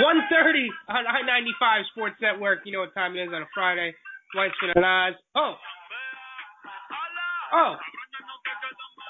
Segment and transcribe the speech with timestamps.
[0.00, 2.60] One thirty on I ninety five Sports Network.
[2.64, 3.94] You know what time it is on a Friday.
[4.34, 5.14] Weissman and Oz.
[5.36, 5.54] Oh.
[7.52, 7.74] Oh.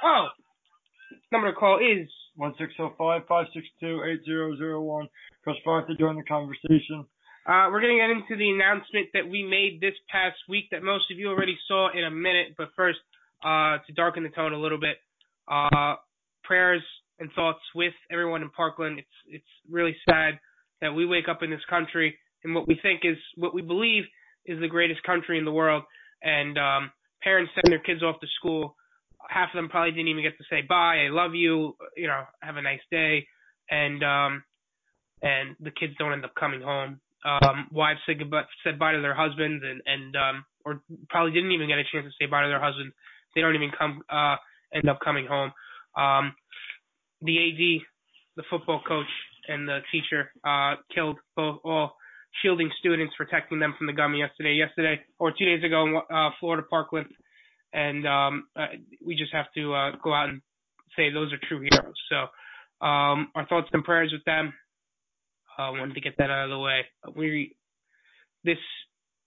[0.04, 0.28] Oh.
[1.32, 5.08] Number to call is one six zero five five six two eight zero zero one.
[5.44, 7.06] Press five to join the conversation.
[7.46, 10.82] Uh, we're going to get into the announcement that we made this past week that
[10.82, 12.54] most of you already saw in a minute.
[12.56, 12.98] But first,
[13.42, 14.96] uh, to darken the tone a little bit,
[15.48, 15.96] uh,
[16.44, 16.82] prayers
[17.18, 18.98] and thoughts with everyone in Parkland.
[18.98, 20.38] It's it's really sad
[20.80, 24.04] that we wake up in this country and what we think is what we believe
[24.46, 25.84] is the greatest country in the world,
[26.22, 26.90] and um,
[27.22, 28.74] parents send their kids off to school.
[29.28, 32.22] Half of them probably didn't even get to say bye, I love you, you know,
[32.42, 33.26] have a nice day,
[33.70, 34.44] and um,
[35.22, 37.00] and the kids don't end up coming home.
[37.24, 41.52] Um, wives said goodbye, said bye to their husbands, and and um, or probably didn't
[41.52, 42.94] even get a chance to say bye to their husbands.
[43.34, 44.36] They don't even come uh,
[44.72, 45.52] end up coming home.
[45.96, 46.34] Um,
[47.22, 47.82] the AD,
[48.36, 49.10] the football coach,
[49.48, 51.96] and the teacher uh, killed both all
[52.42, 54.54] shielding students, protecting them from the gun yesterday.
[54.54, 57.08] Yesterday or two days ago in uh, Florida Parkland,
[57.72, 58.66] and um, uh,
[59.04, 60.40] we just have to uh, go out and
[60.96, 61.94] say those are true heroes.
[62.08, 64.54] So um, our thoughts and prayers with them.
[65.60, 66.80] Uh, wanted to get that out of the way.
[67.14, 67.56] We
[68.44, 68.58] this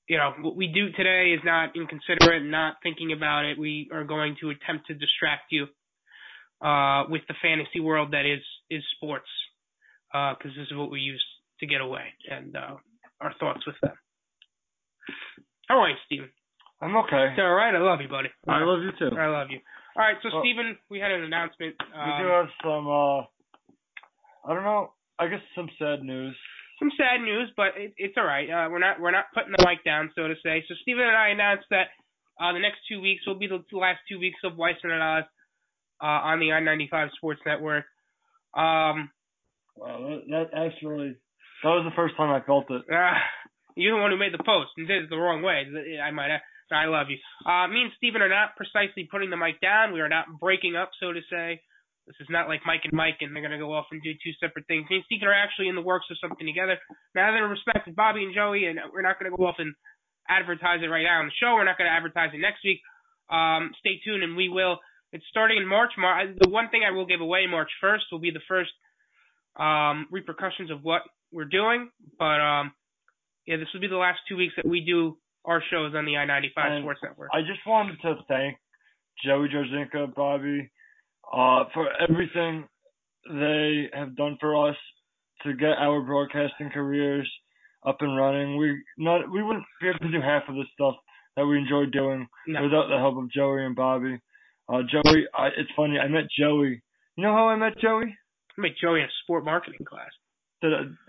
[0.07, 3.59] you know what we do today is not inconsiderate, not thinking about it.
[3.59, 5.67] We are going to attempt to distract you
[6.61, 9.29] uh, with the fantasy world that is is sports,
[10.11, 11.23] because uh, this is what we use
[11.59, 12.75] to get away, and uh,
[13.21, 13.93] our thoughts with them.
[15.67, 16.29] How are you, Steven?
[16.81, 17.35] I'm okay.
[17.37, 17.73] all right.
[17.73, 18.29] I love you, buddy.
[18.47, 19.15] I love you too.
[19.15, 19.59] I love you.
[19.95, 21.75] All right, so well, Steven, we had an announcement.
[21.95, 22.87] Um, we do have some.
[22.87, 23.21] uh
[24.45, 24.91] I don't know.
[25.23, 26.35] I guess some sad news.
[26.79, 28.49] Some sad news, but it, it's all right.
[28.49, 30.63] Uh, we're not we're not putting the mic down, so to say.
[30.67, 31.95] So Steven and I announced that
[32.41, 35.23] uh, the next two weeks will be the last two weeks of Weissman and Oz
[36.01, 37.85] uh, on the I-95 Sports Network.
[38.53, 39.09] Um,
[39.77, 41.15] wow, that, that actually
[41.63, 42.83] that was the first time I felt it.
[42.91, 43.15] Uh,
[43.77, 45.63] you're the one who made the post and did it the wrong way.
[46.03, 46.41] I might have.
[46.71, 47.17] I love you.
[47.45, 49.93] Uh, me and Steven are not precisely putting the mic down.
[49.93, 51.61] We are not breaking up, so to say.
[52.07, 54.11] This is not like Mike and Mike, and they're going to go off and do
[54.11, 54.85] two separate things.
[54.89, 56.75] Me and Steven are actually in the works of something together.
[57.15, 59.73] Now, out of respect Bobby and Joey, and we're not going to go off and
[60.27, 61.55] advertise it right now on the show.
[61.55, 62.83] We're not going to advertise it next week.
[63.31, 65.91] Um, stay tuned, and we will it's starting in March.
[65.97, 68.71] Mar- the one thing I will give away March 1st will be the first
[69.55, 71.89] um, repercussions of what we're doing.
[72.17, 72.73] But um,
[73.45, 76.17] yeah, this will be the last two weeks that we do our shows on the
[76.17, 77.29] I-95 Sports Network.
[77.31, 78.57] I just wanted to thank
[79.23, 80.71] Joey Jarzinka, Bobby,
[81.31, 82.67] uh, for everything
[83.29, 84.75] they have done for us
[85.43, 87.29] to get our broadcasting careers
[87.85, 88.57] up and running.
[88.57, 90.95] We not we wouldn't be able to do half of the stuff
[91.35, 92.63] that we enjoy doing no.
[92.63, 94.19] without the help of Joey and Bobby.
[94.71, 95.99] Uh, Joey, I, it's funny.
[95.99, 96.81] I met Joey.
[97.15, 98.15] You know how I met Joey?
[98.57, 100.11] I met Joey in a sport marketing class.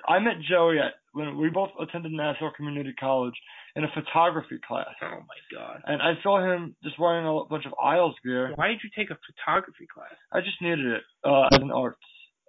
[0.09, 3.35] I met Joey at when we both attended Nassau Community College
[3.77, 4.87] in a photography class.
[5.03, 5.83] Oh my god!
[5.87, 8.53] And I saw him just wearing a bunch of Isles gear.
[8.55, 10.15] Why did you take a photography class?
[10.33, 11.99] I just needed it uh, as an arts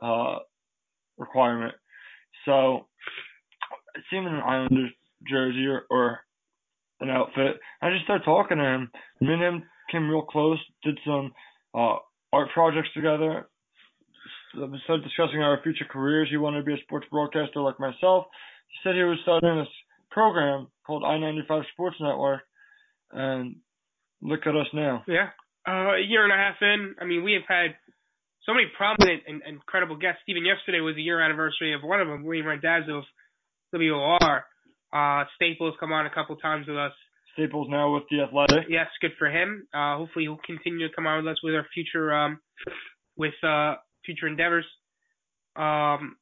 [0.01, 0.37] uh,
[1.17, 1.73] requirement.
[2.45, 2.87] So
[3.95, 4.91] I see him in an Islanders
[5.27, 6.19] jersey or, or
[6.99, 7.57] an outfit.
[7.81, 8.91] I just started talking to him.
[9.21, 11.33] Me and him came real close, did some
[11.73, 11.97] uh,
[12.31, 13.47] art projects together.
[14.55, 16.29] We started discussing our future careers.
[16.29, 18.25] He wanted to be a sports broadcaster like myself.
[18.69, 19.67] He said he was starting this
[20.11, 22.41] program called I-95 Sports Network,
[23.11, 23.57] and
[24.21, 25.03] look at us now.
[25.07, 25.29] Yeah,
[25.67, 26.95] uh, a year and a half in.
[26.99, 27.75] I mean, we have had
[28.45, 30.21] so many prominent and, and incredible guests.
[30.27, 33.03] Even yesterday was the year anniversary of one of them, William Randazzo of
[33.73, 34.45] WOR.
[34.93, 36.93] Uh, Staples come on a couple times with us.
[37.33, 38.67] Staples now with the Athletic.
[38.69, 39.67] Yes, good for him.
[39.73, 42.39] Uh, hopefully he'll continue to come on with us with our future um,
[43.17, 43.75] with uh,
[44.05, 44.65] future endeavors.
[45.55, 46.15] Um,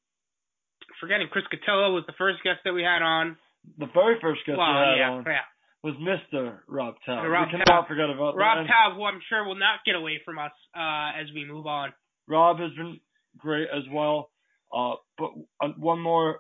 [1.00, 3.38] forgetting Chris Cotillo was the first guest that we had on.
[3.78, 5.48] The very first guest well, we had yeah, on yeah.
[5.84, 6.60] was Mr.
[6.68, 7.30] Rob Taub.
[7.30, 8.72] Rob we cannot forget about Rob that.
[8.72, 11.94] Taub, who I'm sure will not get away from us uh, as we move on.
[12.28, 13.00] Rob has been
[13.38, 14.30] great as well.
[14.74, 15.32] Uh, but
[15.62, 16.40] uh, one more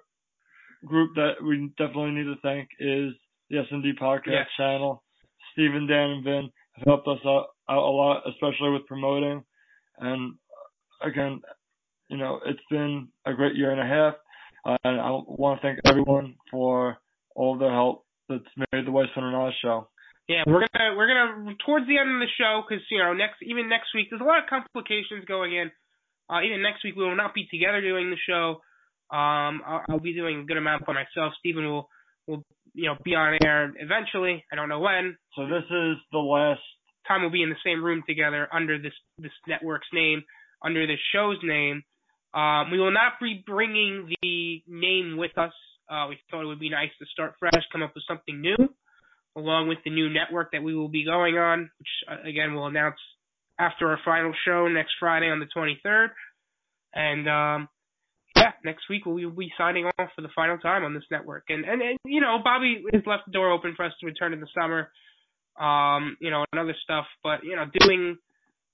[0.86, 3.14] group that we definitely need to thank is
[3.50, 4.48] the S&D podcast yes.
[4.58, 5.04] channel.
[5.54, 9.44] Stephen, Dan, and Vin have helped us out, out a lot, especially with promoting.
[10.00, 10.36] And
[11.02, 11.42] again,
[12.10, 14.16] you know, it's been a great year and a half.
[14.66, 16.98] Uh, and I want to thank everyone for
[17.36, 19.88] all the help that's made the Weissman and Oz show.
[20.28, 23.44] Yeah, we're gonna we're gonna towards the end of the show because you know next
[23.44, 25.72] even next week there's a lot of complications going in.
[26.30, 28.62] Uh, even next week we will not be together doing the show.
[29.12, 31.34] Um, I'll, I'll be doing a good amount by myself.
[31.40, 31.90] Stephen will
[32.26, 32.44] will
[32.74, 34.46] you know be on air eventually.
[34.52, 35.18] I don't know when.
[35.36, 36.62] So this is the last
[37.06, 40.24] time we'll be in the same room together under this this network's name,
[40.64, 41.84] under this show's name.
[42.34, 45.54] Um, we will not be bringing the name with us.
[45.90, 48.56] Uh, we thought it would be nice to start fresh, come up with something new,
[49.36, 52.68] along with the new network that we will be going on, which uh, again we'll
[52.68, 53.00] announce
[53.60, 56.08] after our final show next Friday on the 23rd.
[56.94, 57.70] And um,
[58.36, 61.46] yeah, next week we'll be signing off for the final time on this network.
[61.50, 64.34] And, and and you know, Bobby has left the door open for us to return
[64.34, 64.90] in the summer,
[65.60, 67.06] um, you know, and other stuff.
[67.24, 68.18] But you know, doing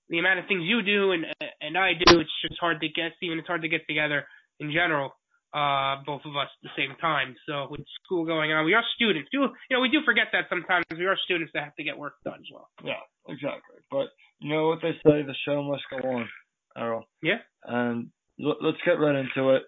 [0.10, 1.26] the amount of things you do and
[1.62, 3.14] and I do, it's just hard to get.
[3.22, 4.26] Even it's hard to get together
[4.60, 5.14] in general.
[5.52, 7.36] Uh, both of us at the same time.
[7.48, 9.30] So with school going on, we are students.
[9.32, 11.98] Do you know we do forget that sometimes we are students that have to get
[11.98, 12.70] work done as well.
[12.84, 13.82] Yeah, exactly.
[13.90, 16.30] But you know what they say, the show must go on,
[16.78, 17.06] Errol.
[17.24, 17.42] Yeah.
[17.66, 19.64] And let's get right into it.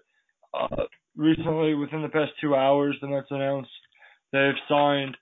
[0.54, 0.84] Uh,
[1.16, 3.70] recently, within the past two hours, the Mets announced
[4.32, 5.16] they've signed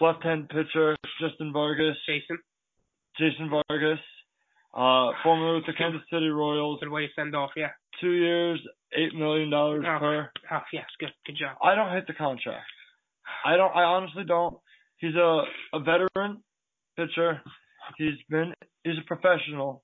[0.00, 1.96] left-hand pitcher Justin Vargas.
[2.06, 2.38] Jason.
[3.18, 3.98] Jason Vargas,
[4.76, 6.80] uh, former with the Kansas City Royals.
[6.80, 7.70] Good way to send off, yeah.
[8.00, 8.60] Two years,
[8.92, 10.30] eight million dollars oh, per.
[10.52, 11.56] Oh yes, good, good job.
[11.62, 12.66] I don't hate the contract.
[13.44, 13.74] I don't.
[13.74, 14.58] I honestly don't.
[14.98, 15.42] He's a
[15.72, 16.42] a veteran
[16.96, 17.40] pitcher.
[17.96, 18.52] He's been.
[18.84, 19.82] He's a professional,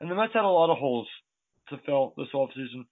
[0.00, 1.08] and the Mets had a lot of holes
[1.68, 2.84] to fill this offseason.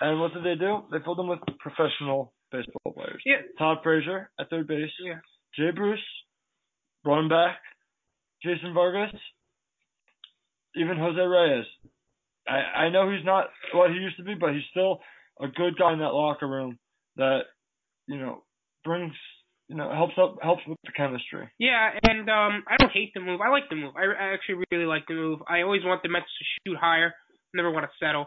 [0.00, 0.84] And what did they do?
[0.92, 3.22] They filled them with professional baseball players.
[3.26, 3.42] Yeah.
[3.58, 4.90] Todd Frazier at third base.
[5.04, 5.18] Yeah.
[5.56, 5.98] Jay Bruce,
[7.04, 7.56] running back.
[8.42, 9.14] Jason Vargas,
[10.76, 11.66] even Jose Reyes.
[12.48, 15.00] I I know he's not what he used to be, but he's still
[15.40, 16.78] a good guy in that locker room
[17.16, 17.40] that
[18.06, 18.42] you know
[18.84, 19.12] brings
[19.68, 21.48] you know helps up helps with the chemistry.
[21.58, 23.40] Yeah, and um I don't hate the move.
[23.40, 23.94] I like the move.
[23.96, 25.40] I, I actually really like the move.
[25.48, 27.14] I always want the Mets to shoot higher
[27.54, 28.26] never want to settle.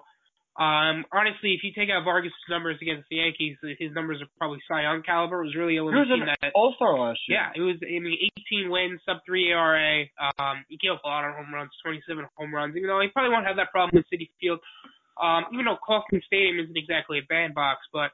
[0.54, 4.62] Um, honestly, if you take out Vargas' numbers against the Yankees, his numbers are probably
[4.70, 5.42] Cy Young caliber.
[5.42, 7.42] It was really only he was an that All Star last year.
[7.42, 7.82] Yeah, it was.
[7.82, 8.14] I mean,
[8.54, 10.06] 18 wins, sub three ERA.
[10.38, 12.06] Um, he gave up a lot of home runs, 27
[12.38, 12.78] home runs.
[12.78, 14.62] Even though he probably won't have that problem with Citi Field.
[15.18, 18.14] Um, even though Kauffman Stadium isn't exactly a bandbox, but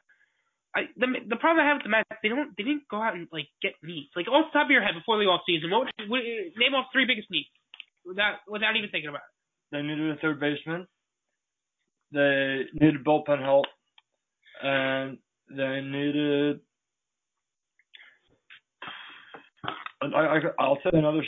[0.76, 3.20] I, the the problem I have with the Mets, they don't they didn't go out
[3.20, 4.16] and like get needs.
[4.16, 6.88] Like off the top of your head before the off season, what, what name off
[6.96, 7.52] three biggest needs
[8.08, 9.36] without without even thinking about it.
[9.76, 10.88] They needed a third baseman.
[12.12, 13.66] They needed bullpen help,
[14.64, 15.18] and
[15.50, 16.60] they needed.
[20.02, 21.22] I, I I'll say another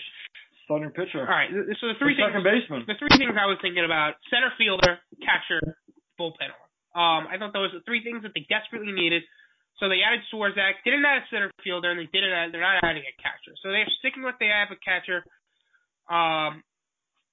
[0.65, 1.21] starting pitcher.
[1.21, 2.33] All right, so the three the things.
[2.33, 2.81] Second baseman.
[2.87, 5.77] The three things I was thinking about: center fielder, catcher,
[6.19, 6.49] bullpen.
[6.91, 9.23] Um, I thought those were the three things that they desperately needed.
[9.79, 12.83] So they added Swarzak, didn't add a center fielder, and they didn't add, they're not
[12.83, 13.57] adding a catcher.
[13.63, 15.25] So they're sticking with they have a catcher.
[16.05, 16.61] Um,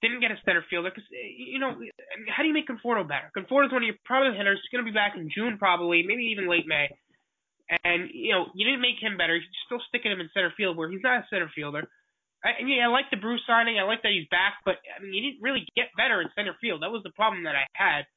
[0.01, 1.75] didn't get a center fielder because eh, you know
[2.31, 3.31] how do you make Conforto better?
[3.35, 4.59] Conforto's one of your probably hitters.
[4.63, 6.89] He's going to be back in June probably, maybe even late May.
[7.83, 9.35] And you know you didn't make him better.
[9.35, 11.87] You're still sticking him in center field where he's not a center fielder.
[12.43, 13.77] I, and yeah, I like the Bruce signing.
[13.77, 16.55] I like that he's back, but I mean, you didn't really get better in center
[16.61, 16.81] field.
[16.81, 18.07] That was the problem that I had.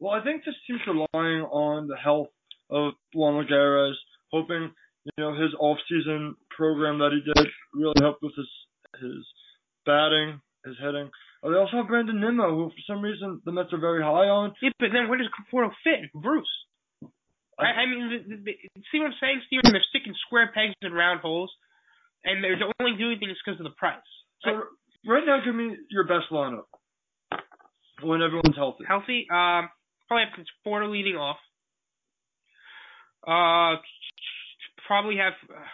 [0.00, 2.32] Well, I think this team's relying on the health
[2.70, 3.94] of Juan Lagares,
[4.32, 4.72] hoping
[5.04, 8.50] you know his off-season program that he did really helped with his
[9.00, 9.24] his
[9.84, 11.10] batting, his hitting.
[11.42, 14.26] Oh, they also have Brandon Nimmo, who for some reason the Mets are very high
[14.26, 14.52] on.
[14.60, 16.10] Yeah, but then where does Conforto fit?
[16.12, 16.50] Bruce.
[17.58, 18.52] I, I mean, the, the, the,
[18.92, 19.72] see what I'm saying, Steven?
[19.72, 21.50] They're sticking square pegs in round holes,
[22.24, 23.96] and they're only doing things because of the price.
[24.42, 24.52] So I,
[25.08, 26.68] right now, give me your best lineup
[28.02, 28.84] when everyone's healthy.
[28.86, 29.70] Healthy, um,
[30.08, 31.38] probably have Conforto leading off.
[33.26, 33.80] Uh,
[34.86, 35.32] probably have.
[35.48, 35.64] Uh,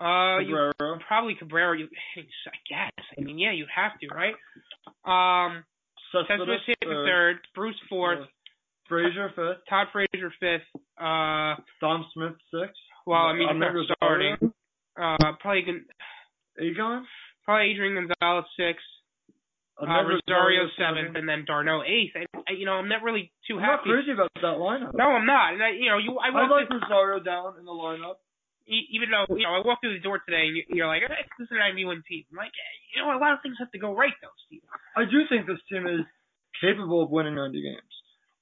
[0.00, 0.72] uh, Cabrera.
[0.80, 1.78] You, probably Cabrera.
[1.78, 2.20] You, I
[2.68, 3.04] guess.
[3.18, 4.34] I mean, yeah, you have to, right?
[5.04, 5.64] Um,
[6.12, 7.06] Cespedes hit third.
[7.06, 7.36] third.
[7.54, 8.26] Bruce fourth.
[8.88, 9.64] Frazier fifth.
[9.68, 10.82] Todd Frazier fifth.
[10.98, 12.80] Uh, Dom Smith sixth.
[13.06, 14.36] Well, I mean, not starting.
[14.96, 15.84] Uh, probably can.
[16.60, 17.06] Egon.
[17.44, 18.84] Probably Adrian Gonzalez sixth.
[19.80, 22.10] Uh, Rosario seventh, and then d'Arnaud eighth.
[22.16, 23.90] And you know, I'm not really too I'm happy.
[23.90, 24.90] not crazy about that lineup.
[24.94, 25.54] No, I'm not.
[25.54, 28.18] And I, you know, you I, I like Rosario down in the lineup
[28.68, 31.48] even though you know I walked through the door today and you're like, eh, this
[31.48, 32.24] is an IB1 team.
[32.30, 32.52] I'm like,
[32.94, 34.62] you know, a lot of things have to go right though, Steve.
[34.96, 36.04] I do think this team is
[36.60, 37.94] capable of winning 90 games.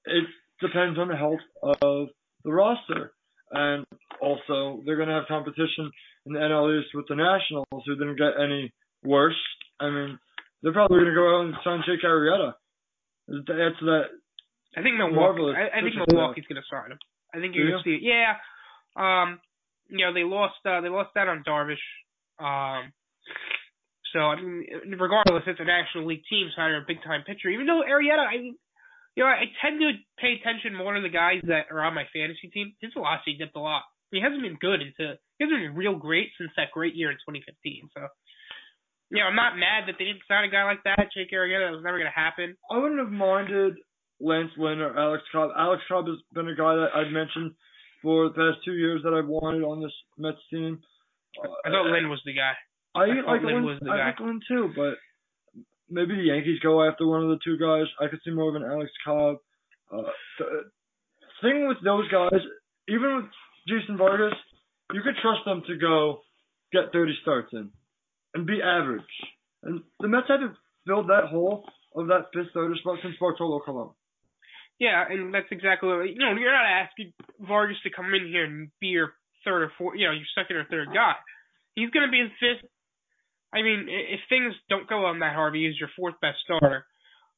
[0.06, 0.26] It
[0.61, 2.09] depends on the health of
[2.45, 3.12] the roster,
[3.50, 3.85] and
[4.21, 5.90] also they're going to have competition
[6.26, 8.73] in the NL East with the Nationals, who didn't get any
[9.04, 9.38] worse.
[9.78, 10.18] I mean,
[10.62, 12.54] they're probably going to go out and sign Jake Arrieta.
[13.28, 14.11] That's that.
[14.76, 15.54] I think Milwaukee.
[15.54, 16.99] I, I think Milwaukee's going to sign him.
[17.35, 18.02] I think you're going to see it.
[18.02, 18.38] Yeah.
[18.97, 19.40] Um,
[19.88, 21.83] you know, they lost uh, they lost that on Darvish.
[22.38, 22.93] Um,
[24.12, 24.66] so I mean,
[24.99, 27.49] regardless, it's a National League team signing a big time pitcher.
[27.49, 28.57] Even though Arrieta, I mean,
[29.14, 32.05] you know, I tend to pay attention more to the guys that are on my
[32.12, 32.73] fantasy team.
[32.81, 33.83] His velocity dipped a lot.
[34.12, 37.16] He hasn't been good into he hasn't been real great since that great year in
[37.28, 37.90] 2015.
[37.93, 38.09] So,
[39.11, 41.69] you know, I'm not mad that they didn't sign a guy like that, Jake Arrieta.
[41.69, 42.57] That was never going to happen.
[42.71, 43.76] I wouldn't have minded
[44.21, 45.50] Lance Lynn or Alex Cobb.
[45.57, 47.52] Alex Cobb has been a guy that I've mentioned
[48.06, 50.78] for the past two years that I've wanted on this Mets team.
[51.42, 52.54] I thought Lynn was the guy.
[52.94, 54.06] I, I like Lynn Lynn, was the I guy.
[54.06, 54.94] like Lynn too, but
[55.90, 57.90] maybe the Yankees go after one of the two guys.
[57.98, 59.38] I could see more of an Alex Cobb.
[59.92, 60.06] Uh,
[60.38, 60.70] the
[61.42, 62.38] thing with those guys,
[62.86, 63.25] even with
[63.66, 64.38] Jason Vargas,
[64.94, 66.20] you could trust them to go
[66.72, 67.70] get 30 starts in
[68.34, 69.02] and be average.
[69.64, 70.54] And the Mets haven't
[70.86, 71.64] filled that hole
[71.96, 73.90] of that fifth starter spot since Bartolo Colon.
[74.78, 76.37] Yeah, and that's exactly what you know.
[76.37, 79.14] You're not asking Vargas to come in here and be your
[79.45, 81.14] third or fourth, you know, your second or third guy.
[81.75, 82.68] He's going to be in fifth.
[83.54, 86.85] I mean, if things don't go on that Harvey, he's your fourth best starter.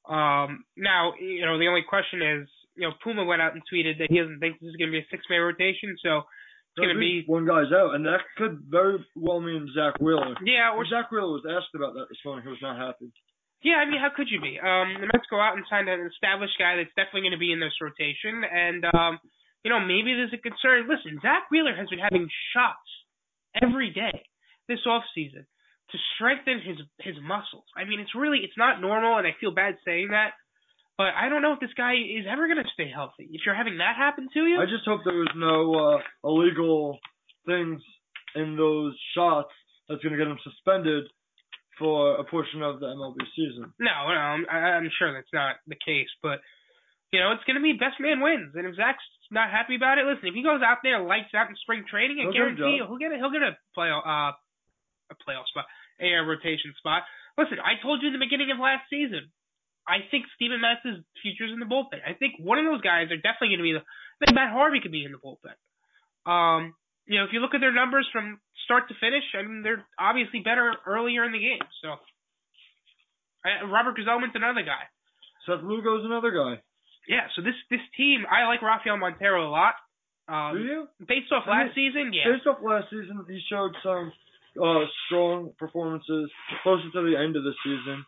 [0.08, 3.98] Um, now, you know, the only question is, you know, Puma went out and tweeted
[3.98, 6.24] that he doesn't think this is going to be a six-man rotation, so
[6.72, 10.34] it's going to be one guy's out, and that could very well mean Zack Wheeler.
[10.46, 12.44] yeah, Or Zack Wheeler was asked about that this morning.
[12.44, 13.12] He was not happy.
[13.62, 14.54] Yeah, I mean, how could you be?
[14.60, 17.50] Um, the Mets go out and sign an established guy that's definitely going to be
[17.50, 19.18] in this rotation, and um,
[19.66, 20.86] you know, maybe there's a concern.
[20.86, 22.86] Listen, Zack Wheeler has been having shots
[23.58, 24.22] every day
[24.68, 25.46] this off season
[25.90, 27.66] to strengthen his his muscles.
[27.74, 30.38] I mean, it's really it's not normal, and I feel bad saying that,
[30.96, 33.26] but I don't know if this guy is ever going to stay healthy.
[33.32, 36.98] If you're having that happen to you, I just hope there was no uh, illegal
[37.46, 37.82] things
[38.36, 39.50] in those shots
[39.88, 41.10] that's going to get him suspended
[41.78, 43.72] for a portion of the MLB season.
[43.78, 46.40] No, no, I'm, I'm sure that's not the case, but
[47.12, 49.96] you know, it's going to be best man wins, and if Zack's not happy about
[49.96, 52.76] it, listen, if he goes out there lights out in spring training, I He'll guarantee
[52.76, 54.32] you he'll get a he'll get a play uh
[55.08, 55.64] a playoff spot,
[56.00, 57.02] a rotation spot.
[57.36, 59.32] Listen, I told you in the beginning of last season,
[59.88, 62.04] I think Steven Matz' future's in the bullpen.
[62.04, 63.84] I think one of those guys are definitely going to be the.
[64.20, 65.56] I think Matt Harvey could be in the bullpen.
[66.28, 66.76] Um,
[67.08, 68.36] you know, if you look at their numbers from
[68.68, 71.64] start to finish, I mean, they're obviously better earlier in the game.
[71.80, 71.96] So,
[73.64, 74.84] Robert Gsellman's another guy.
[75.48, 76.60] Seth Lugo's another guy.
[77.08, 79.74] Yeah, so this this team, I like Rafael Montero a lot.
[80.28, 80.88] Um, Do you?
[81.08, 82.28] Based off I last season, yeah.
[82.36, 84.12] Based off last season, he showed some
[84.60, 86.30] uh, strong performances
[86.62, 88.04] closer to the end of the season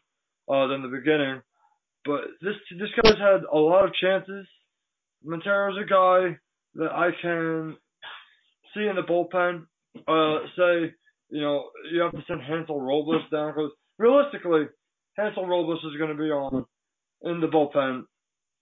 [0.53, 1.41] uh, than the beginning.
[2.05, 4.47] But this this guy's had a lot of chances.
[5.25, 6.37] Montero's a guy
[6.75, 7.77] that I can
[8.75, 9.65] see in the bullpen.
[9.97, 10.95] Uh, say,
[11.31, 14.67] you know, you have to send Hansel Robles down because realistically,
[15.17, 16.65] Hansel Robles is going to be on
[17.23, 18.07] in the bullpen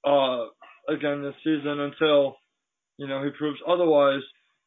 [0.05, 0.51] uh,
[0.91, 2.37] again this season until
[2.97, 4.23] you know he proves otherwise.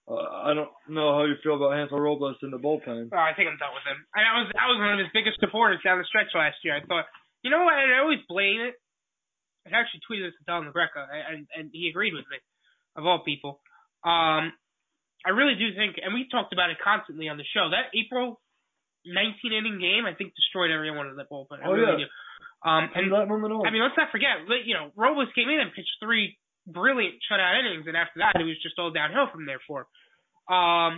[0.09, 3.09] Uh, I don't know how you feel about Hansel Robles in the bullpen.
[3.13, 4.01] Oh, I think I'm done with him.
[4.15, 6.75] I, I was I was one of his biggest supporters down the stretch last year.
[6.75, 7.05] I thought,
[7.43, 7.73] you know what?
[7.73, 8.75] I always blame it.
[9.65, 12.37] I actually tweeted this to Don LaGreca, and and he agreed with me,
[12.95, 13.61] of all people.
[14.03, 14.53] Um,
[15.25, 17.69] I really do think, and we talked about it constantly on the show.
[17.69, 18.41] That April
[19.05, 21.61] 19 inning game, I think, destroyed everyone in that bullpen.
[21.61, 22.07] I Oh, really yeah.
[22.07, 22.69] do.
[22.69, 23.09] Um, and
[23.65, 26.37] I mean, let's not forget, you know, Robles came in and pitched three
[26.67, 29.89] brilliant shutout innings, and after that, it was just all downhill from there for him.
[30.53, 30.93] Um,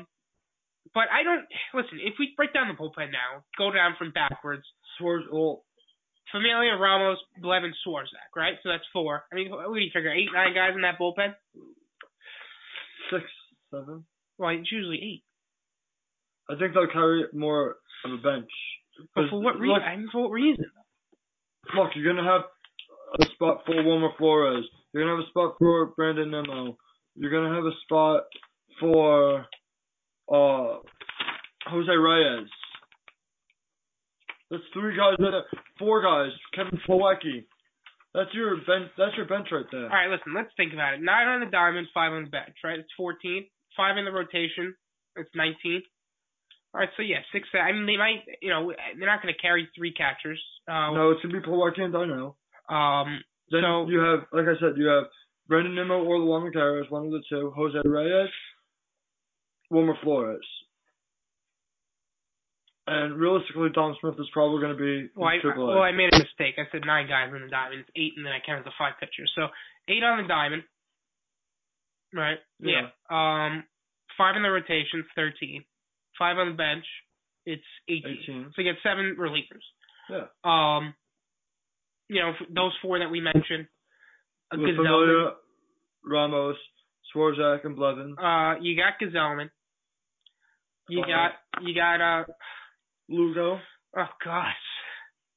[0.93, 1.99] but I don't listen.
[2.03, 4.63] If we break down the bullpen now, go down from backwards.
[4.99, 5.63] Suarez, well,
[6.31, 8.55] Familia, Ramos, Blevin, Swarzak, right?
[8.63, 9.23] So that's four.
[9.31, 10.11] I mean, what do you figure?
[10.11, 11.33] Eight, nine guys in that bullpen?
[13.11, 13.23] six,
[13.71, 14.03] seven.
[14.37, 15.23] Well, it's usually eight.
[16.49, 18.49] I think they'll carry more of a bench.
[19.15, 19.75] But for what reason?
[19.75, 20.65] Look, for what reason?
[21.75, 22.41] look, you're gonna have
[23.19, 24.65] a spot for Wilmer Flores.
[24.93, 26.77] You're gonna have a spot for Brandon Nimmo.
[27.15, 28.23] You're gonna have a spot
[28.79, 29.45] for
[30.31, 30.77] uh
[31.67, 32.49] Jose Reyes.
[34.51, 35.15] That's three guys.
[35.17, 35.43] That
[35.79, 36.31] four guys.
[36.53, 37.45] Kevin Plawecki.
[38.13, 38.91] That's your bench.
[38.97, 39.85] That's your bench right there.
[39.85, 40.33] All right, listen.
[40.35, 41.01] Let's think about it.
[41.01, 42.77] Nine on the diamond, five on the bench, right?
[42.77, 43.45] It's fourteen.
[43.77, 44.75] Five in the rotation.
[45.15, 45.81] It's nineteen.
[46.73, 47.47] All right, so yeah, six.
[47.53, 48.23] I mean, they might.
[48.41, 50.41] You know, they're not going to carry three catchers.
[50.67, 52.35] Uh, No, it's gonna be Plawecki and Dino.
[52.69, 53.23] Um.
[53.51, 55.05] Then So- you have, like I said, you have
[55.47, 57.51] Brandon Nimmo or the Juan Lagares, one of the two.
[57.55, 58.29] Jose Reyes,
[59.69, 60.45] Wilmer Flores.
[62.85, 65.75] And realistically, Dom Smith is probably going to be Well, I, in Triple A.
[65.75, 66.55] well, I made a mistake.
[66.59, 67.81] I said nine guys on the diamond.
[67.81, 69.31] It's eight, and then I counted the five pitchers.
[69.35, 69.47] So
[69.87, 70.63] eight on the diamond,
[72.13, 72.37] right?
[72.59, 72.87] Yeah.
[73.09, 73.63] Um,
[74.17, 75.63] five in the rotation, thirteen.
[76.17, 76.85] Five on the bench,
[77.45, 78.19] it's eighteen.
[78.23, 78.51] 18.
[78.55, 79.65] So you get seven relievers.
[80.09, 80.25] Yeah.
[80.43, 80.93] Um,
[82.09, 83.67] you know, f- those four that we mentioned.
[84.51, 85.31] Uh, Gsellman.
[86.05, 86.57] Ramos,
[87.15, 88.11] Swarzak, and Blevin.
[88.19, 89.49] Uh, you got Gsellman.
[90.89, 92.23] You Uh, got you got uh
[93.09, 93.59] Lugo.
[93.97, 94.55] oh gosh.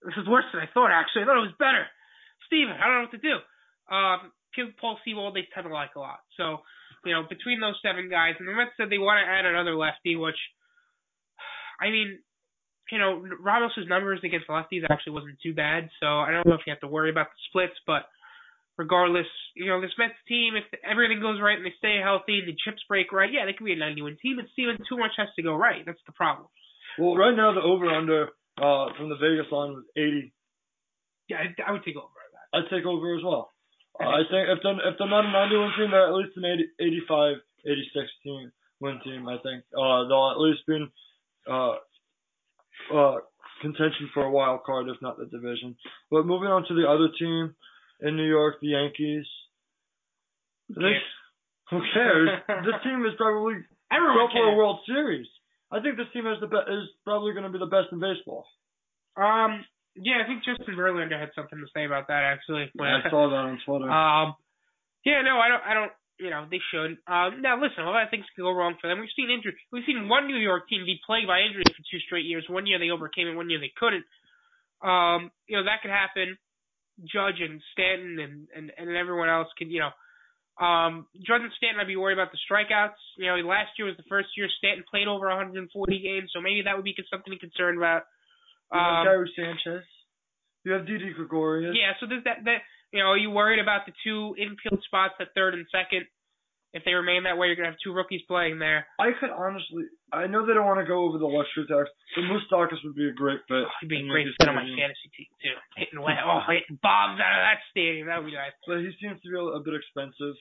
[0.04, 1.22] This is worse than I thought actually.
[1.22, 1.86] I thought it was better.
[2.46, 3.36] Steven, I don't know what to do.
[3.94, 4.32] Um
[4.80, 6.20] Paul Sewald they tend to like a lot.
[6.36, 6.62] So
[7.04, 9.76] You know, between those seven guys, and the Mets said they want to add another
[9.76, 10.38] lefty, which,
[11.80, 12.18] I mean,
[12.90, 16.66] you know, Ramos's numbers against lefties actually wasn't too bad, so I don't know if
[16.66, 18.06] you have to worry about the splits, but
[18.78, 22.48] regardless, you know, this Mets team, if everything goes right and they stay healthy and
[22.48, 24.98] the chips break right, yeah, they could be a 90 win team, but Steven, too
[24.98, 25.82] much has to go right.
[25.86, 26.48] That's the problem.
[26.98, 30.32] Well, right now the over under uh from the Vegas line was 80.
[31.28, 32.46] Yeah, I, I would take over that.
[32.56, 33.52] I'd take over as well.
[34.00, 36.44] I think if they're if they're not a 90 win team, they're at least an
[36.44, 36.64] 80,
[37.08, 37.36] 85,
[37.66, 39.28] 86 team win team.
[39.28, 40.88] I think uh, they'll at least be in
[41.50, 41.76] uh,
[42.94, 43.16] uh,
[43.62, 45.76] contention for a wild card, if not the division.
[46.10, 47.54] But moving on to the other team
[48.00, 49.24] in New York, the Yankees.
[50.68, 51.02] Who They- cares?
[51.70, 52.28] who cares?
[52.64, 53.54] this team is probably
[53.92, 54.56] Everyone go for a.
[54.56, 55.26] World Series.
[55.70, 57.98] I think this team is the be- is probably going to be the best in
[58.00, 58.46] baseball.
[59.16, 59.64] Um,
[59.96, 62.68] yeah, I think Justin Verlander had something to say about that actually.
[62.78, 63.88] I saw that on Twitter.
[63.88, 64.36] Um,
[65.04, 65.64] yeah, no, I don't.
[65.64, 65.92] I don't.
[66.18, 66.96] You know, they should.
[67.04, 69.00] Um, now listen, a lot of things can go wrong for them.
[69.00, 69.56] We've seen injury.
[69.72, 72.44] We've seen one New York team be plagued by injuries for two straight years.
[72.48, 73.36] One year they overcame it.
[73.36, 74.04] One year they couldn't.
[74.80, 76.36] Um, you know that could happen.
[77.04, 79.68] Judge and Stanton and and and everyone else can.
[79.68, 79.92] You know,
[80.56, 83.00] um, Judge and Stanton, I'd be worried about the strikeouts.
[83.20, 85.68] You know, last year was the first year Stanton played over 140
[86.00, 88.08] games, so maybe that would be something to concern about.
[88.72, 89.84] You have Um, Gary Sanchez.
[90.64, 91.76] You have Didi Gregorius.
[91.78, 95.14] yeah, so does that that you know, are you worried about the two infield spots
[95.20, 96.06] at third and second?
[96.74, 98.86] If they remain that way, you're gonna have two rookies playing there.
[98.98, 102.24] I could honestly, I know they don't want to go over the luxury tax, but
[102.28, 103.64] Moustakas would be a great fit.
[103.64, 105.56] Oh, he'd be a great Yankees fit on my fantasy team too.
[105.78, 108.08] Hitting away, oh, hitting bombs out of that stadium.
[108.10, 108.52] That would be nice.
[108.66, 110.34] But he seems to be a, a bit expensive.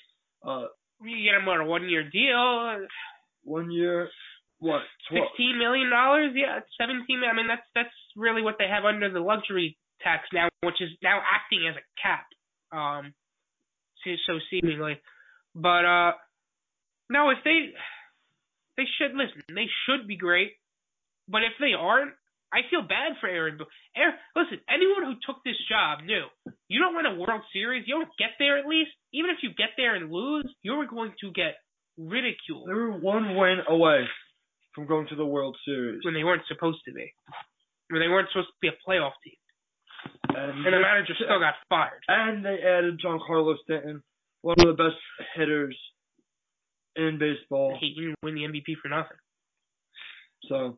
[0.44, 0.68] Uh,
[1.06, 2.84] You get him on a one year deal,
[3.46, 4.10] one year,
[4.60, 5.30] what, twelve?
[5.32, 6.34] sixteen million dollars.
[6.36, 7.22] Yeah, seventeen.
[7.24, 10.90] I mean, that's that's really what they have under the luxury tax now, which is
[11.02, 12.26] now acting as a cap.
[12.72, 13.14] Um,
[14.04, 15.00] so, so seemingly,
[15.54, 16.12] but uh,
[17.10, 17.72] no, if they
[18.78, 20.52] they should listen, they should be great.
[21.28, 22.14] But if they aren't,
[22.54, 23.58] I feel bad for Aaron.
[23.58, 23.68] Boone.
[23.98, 26.26] Aaron, listen, anyone who took this job knew
[26.68, 28.92] you don't win a World Series, you don't get there at least.
[29.14, 31.56] Even if you get there and lose, you're going to get
[31.98, 34.06] ridiculed They were one win away
[34.74, 36.02] from going to the World Series.
[36.04, 37.14] when they weren't supposed to be.
[37.90, 39.34] They weren't supposed to be a playoff team.
[40.30, 42.02] And, And the manager still got fired.
[42.08, 44.04] and they added Giancarlo Stanton,
[44.42, 44.98] one of the best
[45.36, 45.78] hitters
[46.96, 47.78] in baseball.
[47.80, 49.18] He didn't win the MVP for nothing.
[50.50, 50.78] So,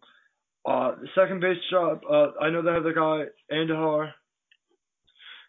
[0.66, 4.12] uh, the second base job, uh, I know they have the guy, Andujar.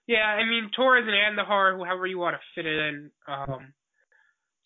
[0.07, 3.11] Yeah, I mean Torres and Andujar, however you want to fit it in.
[3.27, 3.75] Um,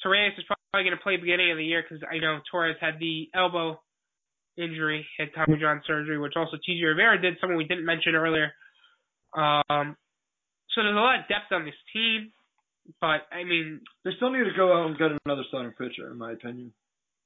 [0.03, 2.99] Torres is probably going to play beginning of the year because I know Torres had
[3.01, 3.81] the elbow
[4.57, 8.53] injury, had Tommy John surgery, which also TJ Rivera did, someone we didn't mention earlier.
[9.37, 9.97] Um,
[10.75, 12.33] so there's a lot of depth on this team,
[13.01, 16.19] but I mean, They still need to go out and get another starting pitcher, in
[16.19, 16.73] my opinion.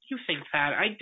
[0.09, 0.71] you think that?
[0.75, 0.95] I,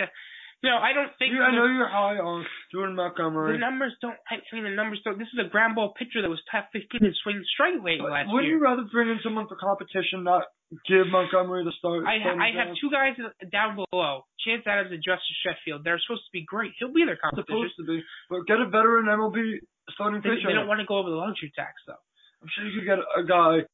[0.64, 1.34] you know, I don't think.
[1.34, 3.54] You, I know you're high on Jordan Montgomery.
[3.54, 4.18] The numbers don't.
[4.32, 5.20] I mean, the numbers don't.
[5.20, 8.10] This is a ground ball pitcher that was top 15 in swing strike rate But
[8.10, 8.58] last Wouldn't year.
[8.58, 10.44] you rather bring in someone for competition, not
[10.88, 12.06] give Montgomery the start?
[12.06, 13.16] I I have two guys
[13.52, 15.84] down below, Chance Adams and Justus Sheffield.
[15.84, 16.72] They're supposed to be great.
[16.80, 17.70] He'll be their competition.
[17.70, 19.62] supposed to be, but get a veteran MLB
[19.94, 20.50] starting They, pitcher.
[20.50, 22.02] they don't want to go over the luxury tax though.
[22.42, 23.66] I'm sure you could get a guy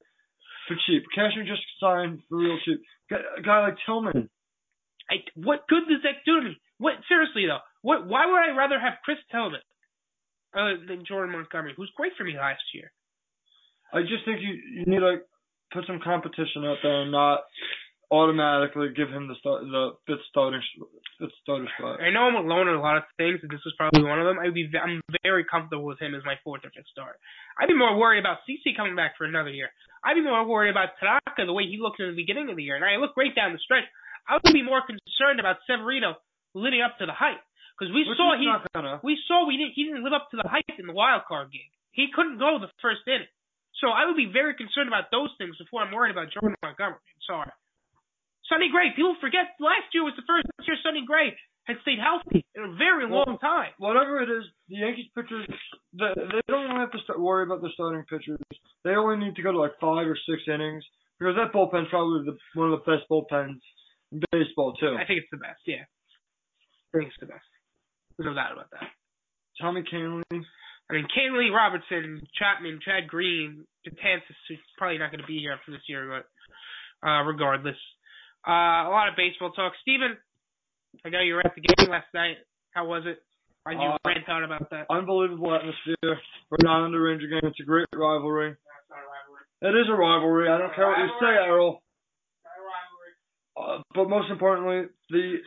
[0.67, 1.04] for cheap.
[1.15, 2.80] Cashman just signed for real cheap.
[3.10, 4.30] Get a guy like Tillman.
[5.10, 6.58] I, what good does that do to me?
[6.77, 7.60] What seriously though?
[7.82, 8.08] What?
[8.08, 9.62] Why would I rather have Chris Tillman
[10.56, 12.91] other than Jordan Montgomery, who's great for me last year?
[13.93, 15.19] I just think you you need to
[15.73, 17.43] put some competition out there and not
[18.12, 20.60] automatically give him the start the fifth starting
[21.15, 22.03] fifth starter spot.
[22.03, 24.27] I know I'm alone in a lot of things, and this was probably one of
[24.27, 24.36] them.
[24.38, 27.15] I'd be I'm very comfortable with him as my fourth or fifth start.
[27.55, 29.71] I'd be more worried about CC coming back for another year.
[30.03, 32.67] I'd be more worried about Tanaka the way he looked in the beginning of the
[32.67, 33.88] year, and I look great down the stretch.
[34.27, 36.19] I would be more concerned about Severino
[36.53, 37.41] living up to the hype
[37.79, 38.45] because we Which saw he
[39.07, 41.49] we saw we didn't he didn't live up to the hype in the wild card
[41.49, 41.71] game.
[41.95, 43.31] He couldn't go the first inning.
[43.81, 47.01] So I would be very concerned about those things before I'm worried about Jordan Montgomery.
[47.01, 47.51] I'm sorry.
[48.45, 51.33] Sonny Gray, people forget last year was the first year Sonny Gray
[51.65, 53.73] had stayed healthy in a very Well, long time.
[53.77, 55.47] Whatever it is, the Yankees pitchers
[55.97, 58.39] they, they don't even have to start worry about the starting pitchers.
[58.83, 60.83] They only need to go to like five or six innings
[61.17, 63.61] because that bullpen's probably the, one of the best bullpens
[64.11, 64.97] in baseball too.
[64.99, 65.85] I think it's the best, yeah.
[66.93, 67.45] I think it's the best.
[68.17, 68.89] There's no doubt about that.
[69.61, 70.21] Tommy Kahnle.
[70.91, 75.54] I mean, Kahnle Robertson, Chapman, Chad Green, Katansis, who's probably not going to be here
[75.54, 76.27] after this year, but
[77.08, 77.80] uh, regardless.
[78.45, 79.71] Uh, a lot of baseball talk.
[79.82, 80.17] Steven,
[81.06, 82.38] I know you were at the game last night.
[82.73, 83.23] How was it?
[83.63, 84.88] Why'd you Uh, rant out about that?
[84.89, 86.17] Unbelievable atmosphere
[86.49, 87.41] for a nine under Ranger game.
[87.43, 88.51] It's a great rivalry.
[88.51, 89.43] A rivalry.
[89.62, 90.49] It is a rivalry.
[90.49, 91.80] I don't care what you say, Errol.
[92.43, 93.80] Not a rivalry.
[93.80, 95.38] Uh, but most importantly, the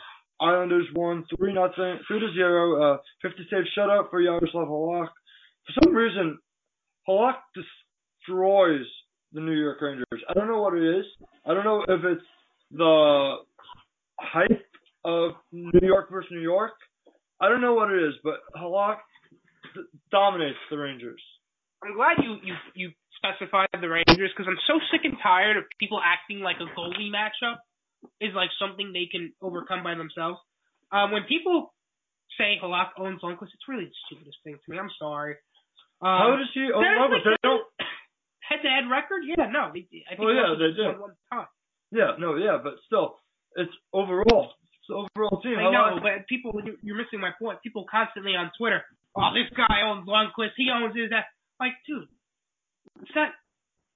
[0.40, 2.94] Islanders won three nothing, three to zero.
[2.94, 5.08] Uh, 50 save shutout for Yaroslav Halak.
[5.66, 6.38] For some reason,
[7.08, 8.86] Halak destroys
[9.32, 10.04] the New York Rangers.
[10.28, 11.04] I don't know what it is.
[11.46, 12.26] I don't know if it's
[12.70, 13.36] the
[14.20, 14.66] hype
[15.04, 16.72] of New York versus New York.
[17.40, 18.98] I don't know what it is, but Halak
[20.10, 21.20] dominates the Rangers.
[21.82, 25.64] I'm glad you you you specified the Rangers because I'm so sick and tired of
[25.78, 27.56] people acting like a goalie matchup
[28.20, 30.38] is like something they can overcome by themselves.
[30.92, 31.74] Um, when people
[32.38, 34.78] say Halak owns Lundqvist, it's really the stupidest thing to me.
[34.78, 35.36] I'm sorry.
[36.04, 37.24] Um, How does he own Lundqvist?
[37.24, 37.64] They don't.
[38.44, 39.24] Head-to-head record?
[39.24, 39.72] Yeah, no.
[39.72, 41.00] They, I think Well, yeah, they do.
[41.00, 41.48] One time.
[41.88, 43.16] Yeah, no, yeah, but still,
[43.56, 44.52] it's overall.
[44.84, 45.56] It's overall team.
[45.56, 47.64] I know, but people, you're- missing my point.
[47.64, 48.84] People constantly on Twitter,
[49.16, 50.60] oh, this guy owns Lundqvist.
[50.60, 51.32] He owns his that.
[51.56, 52.04] Like, dude,
[53.00, 53.32] it's not.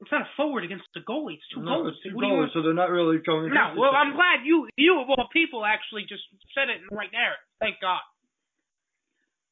[0.00, 1.34] It's not a forward against the goalie.
[1.34, 1.98] It's two no, goals.
[1.98, 3.50] it's two do so they're not really going.
[3.52, 6.22] No, well, I'm glad you, you of all people, actually just
[6.54, 7.42] said it in the right narrative.
[7.58, 7.98] Thank God.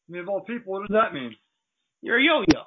[0.06, 1.34] I mean, of all people, what does that mean?
[2.06, 2.62] You're a yo-yo.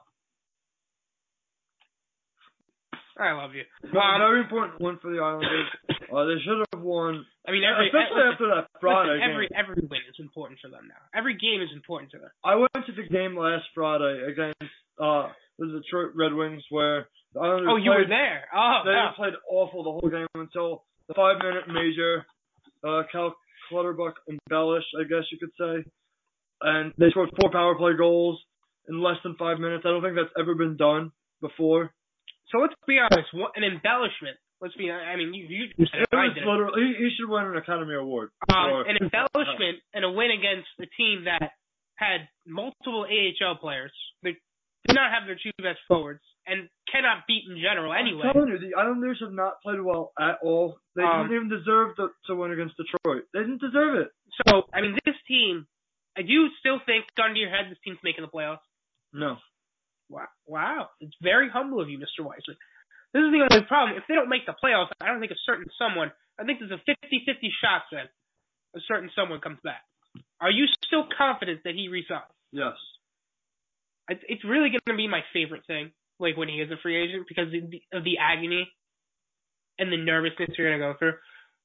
[3.19, 3.63] I love you.
[3.91, 5.67] No, Um, very important win for the Islanders.
[6.09, 9.45] Uh, they should have won, I mean, every especially listen, after that Friday listen, every
[9.47, 9.59] game.
[9.61, 10.97] every win is important for them now.
[11.13, 12.31] Every game is important to them.
[12.43, 17.41] I went to the game last Friday against uh, the Detroit Red Wings where the
[17.41, 18.41] Islanders Oh, you were played, there.
[18.55, 19.13] Oh, They wow.
[19.15, 22.25] played awful the whole game until the five-minute major.
[22.83, 23.35] Uh, Cal
[23.69, 25.85] Clutterbuck embellished, I guess you could say,
[26.61, 28.41] and they scored four power play goals
[28.89, 29.83] in less than five minutes.
[29.85, 31.93] I don't think that's ever been done before.
[32.51, 33.29] So let's be honest.
[33.33, 34.35] What, an embellishment.
[34.59, 34.91] Let's be.
[34.91, 36.15] I mean, you you said It it.
[36.17, 38.31] I was did literally he, he should win an Academy Award.
[38.51, 41.53] Um, an embellishment and a win against a team that
[41.95, 43.93] had multiple AHL players.
[44.23, 44.35] They
[44.87, 48.23] did not have their two best forwards and cannot beat in general anyway.
[48.25, 50.79] I'm telling you, the Islanders have not played well at all.
[50.95, 53.23] They Um, didn't even deserve to, to win against Detroit.
[53.33, 54.09] They didn't deserve it.
[54.47, 55.67] So I mean, this team.
[56.17, 58.65] I do still think, gun to your head, this team's making the playoffs.
[59.13, 59.37] No.
[60.09, 62.25] Wow, wow, it's very humble of you, Mr.
[62.25, 62.57] Weiser.
[63.13, 63.97] This is the only problem.
[63.97, 66.11] If they don't make the playoffs, I don't think a certain someone.
[66.39, 68.09] I think there's a 50-50 shot that
[68.75, 69.81] a certain someone comes back.
[70.41, 72.33] Are you still confident that he resigns?
[72.51, 72.73] Yes.
[74.09, 76.97] It's it's really going to be my favorite thing, like when he is a free
[76.97, 78.65] agent, because of the, of the agony
[79.77, 81.13] and the nervousness you're going to go through.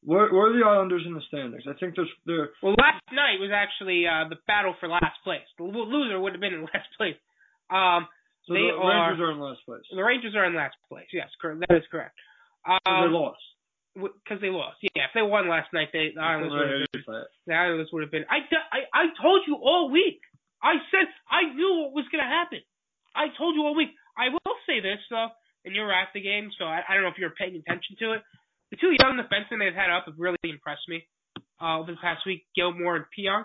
[0.04, 1.64] Where, where are the Islanders in the standings?
[1.64, 5.48] I think there's they're Well, last night was actually uh, the battle for last place.
[5.56, 7.16] The loser would have been in last place.
[7.70, 8.08] Um,
[8.46, 9.82] so They the are- Rangers are in last place.
[9.90, 11.08] the Rangers are in last place.
[11.12, 11.60] Yes, correct.
[11.68, 12.18] That is correct.
[12.66, 13.42] 'Cause they Um, lost.
[13.94, 14.78] because they lost.
[14.82, 17.24] Yeah, if they won last night, they the Islanders would have been.
[17.46, 18.24] The Islanders would have been.
[18.28, 18.38] I,
[18.72, 20.20] I I told you all week.
[20.62, 22.60] I said I knew what was going to happen.
[23.14, 23.94] I told you all week.
[24.16, 25.28] I will say this though,
[25.64, 27.54] and you were at the game, so I, I don't know if you were paying
[27.56, 28.22] attention to it.
[28.70, 31.06] The two young defensemen they've had up have really impressed me
[31.60, 32.46] uh, over the past week.
[32.56, 33.44] Gilmore and Pion.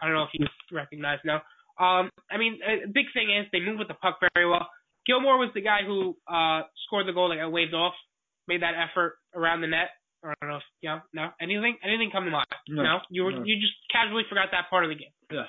[0.00, 1.42] I don't know if you recognize now.
[1.78, 4.68] Um, I mean, a big thing is they move with the puck very well.
[5.06, 7.94] Gilmore was the guy who uh scored the goal that got waved off,
[8.48, 9.90] made that effort around the net.
[10.24, 12.46] I don't know if yeah, no, anything, anything come to mind?
[12.68, 13.44] No, you were no.
[13.44, 15.14] you just casually forgot that part of the game.
[15.30, 15.46] Yeah.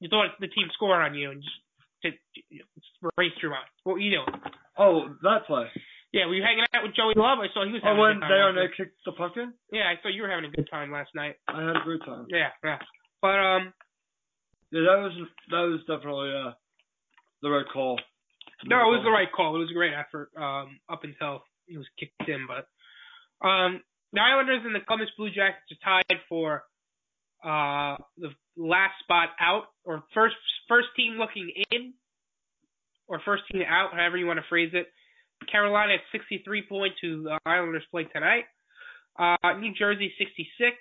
[0.00, 1.58] You thought the team scored on you and just
[2.02, 2.16] just
[3.18, 3.68] erased your mind.
[3.84, 4.40] What were you doing?
[4.78, 5.66] Oh, that play.
[6.12, 7.38] Yeah, were you hanging out with Joey Love?
[7.42, 8.54] I saw he was Oh, having when a good time.
[8.54, 9.52] they kicked the puck in?
[9.72, 11.36] Yeah, I saw you were having a good time last night.
[11.48, 12.26] I had a great time.
[12.30, 12.78] Yeah, yeah.
[13.20, 13.72] But um,
[14.74, 15.14] Yeah, that was
[15.54, 16.50] that was definitely uh
[17.42, 18.00] the right call.
[18.66, 19.54] No, it was the right call.
[19.54, 22.48] It was a great effort um, up until he was kicked in.
[22.48, 22.66] But
[23.46, 23.82] um,
[24.12, 26.64] the Islanders and the Columbus Blue Jackets are tied for
[27.44, 30.34] uh, the last spot out, or first
[30.66, 31.94] first team looking in,
[33.06, 34.88] or first team out, however you want to phrase it.
[35.52, 38.44] Carolina at 63 points, who the Islanders play tonight.
[39.16, 40.74] Uh, New Jersey 66,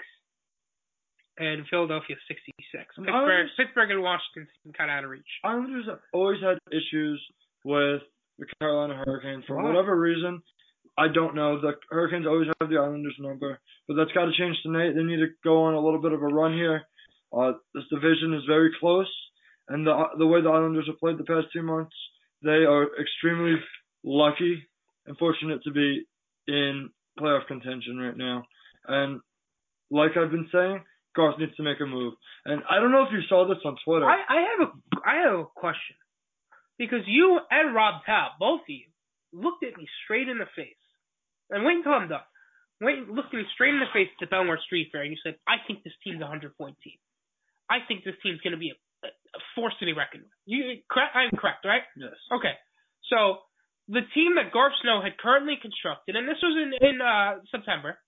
[1.40, 2.56] and Philadelphia 66.
[2.72, 5.28] Pittsburgh, Islanders- Pittsburgh and Washington seem kind of out of reach.
[5.44, 7.24] Islanders have always had issues
[7.66, 8.02] with
[8.40, 9.64] the Carolina Hurricanes for Why?
[9.64, 10.42] whatever reason.
[10.98, 11.60] I don't know.
[11.60, 14.94] The Hurricanes always have the Islanders number, but that's got to change tonight.
[14.96, 16.84] They need to go on a little bit of a run here.
[17.36, 19.10] Uh, this division is very close,
[19.70, 21.96] and the the way the Islanders have played the past two months,
[22.44, 23.56] they are extremely
[24.04, 24.68] lucky
[25.08, 26.06] and fortunate to be
[26.48, 28.44] in playoff contention right now.
[28.88, 29.20] And
[29.90, 30.84] like I've been saying,
[31.16, 32.14] Garth needs to make a move.
[32.46, 34.06] And I don't know if you saw this on Twitter.
[34.06, 34.72] I, I have a
[35.06, 35.96] I have a question
[36.78, 38.90] because you and Rob Taub, both of you,
[39.32, 40.84] looked at me straight in the face,
[41.50, 42.26] and wait until I'm done.
[42.82, 45.20] Wait, looked at me straight in the face at the Bellmore Street Fair, and you
[45.24, 46.98] said, "I think this team's a hundred point team.
[47.70, 50.82] I think this team's going to be a, a force to be reckoned with." You
[50.90, 51.16] correct?
[51.16, 51.84] I'm correct, right?
[51.96, 52.18] yes.
[52.34, 52.58] Okay.
[53.10, 53.46] So
[53.88, 58.00] the team that Garth Snow had currently constructed, and this was in in uh, September,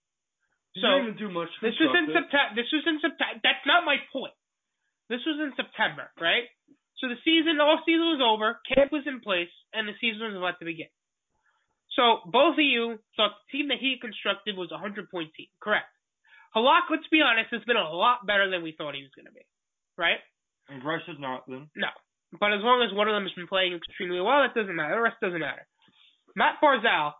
[0.80, 1.52] So, didn't even do much.
[1.64, 2.12] This was in.
[2.12, 2.52] September.
[2.56, 3.40] This was in September.
[3.40, 4.36] That's not my point.
[5.08, 6.50] This was in September, right?
[7.00, 10.32] So the season, the off season was over, camp was in place, and the season
[10.32, 10.90] was about to begin.
[11.94, 15.52] So both of you thought the team that he constructed was a hundred point team,
[15.60, 15.92] correct?
[16.56, 19.28] Halak, let's be honest, has been a lot better than we thought he was going
[19.28, 19.44] to be,
[20.00, 20.24] right?
[20.72, 21.68] And Greiss has not been.
[21.76, 21.92] No,
[22.40, 24.96] but as long as one of them has been playing extremely well, that doesn't matter.
[24.96, 25.68] The rest doesn't matter.
[26.36, 27.12] Matt Barzal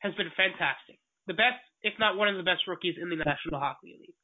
[0.00, 0.96] has been fantastic,
[1.28, 4.14] the best, if not one of the best rookies in the National Hockey League.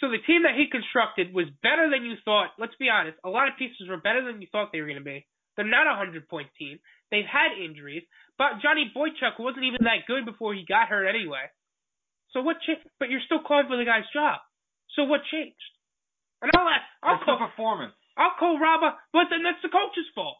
[0.00, 2.56] So the team that he constructed was better than you thought.
[2.58, 3.18] Let's be honest.
[3.24, 5.26] A lot of pieces were better than you thought they were going to be.
[5.56, 6.80] They're not a hundred point team.
[7.12, 8.04] They've had injuries,
[8.38, 11.52] but Johnny Boychuk wasn't even that good before he got hurt anyway.
[12.32, 12.86] So what changed?
[13.02, 14.40] But you're still calling for the guy's job.
[14.96, 15.58] So what changed?
[16.40, 16.64] And I'll
[17.04, 17.92] I'll It's call the performance.
[18.16, 20.38] I'll call Raba, but then that's the coach's fault.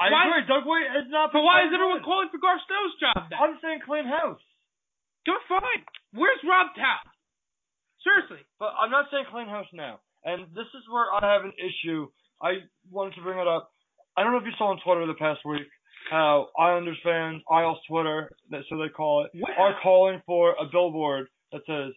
[0.00, 0.48] I Why- agree.
[0.50, 1.30] Doug Weight has not.
[1.30, 3.38] But why is everyone calling for Garth Snow's job then?
[3.38, 4.42] I'm saying clean house.
[5.26, 5.82] Go fine.
[6.14, 7.04] Where's Rob Taub?
[8.02, 8.44] Seriously.
[8.58, 10.00] But I'm not saying clean house now.
[10.24, 12.08] And this is where I have an issue.
[12.42, 13.70] I wanted to bring it up.
[14.16, 15.66] I don't know if you saw on Twitter the past week
[16.10, 19.52] how Islanders fans, Isles Twitter, that so they call it, What?
[19.58, 21.94] are calling for a billboard that says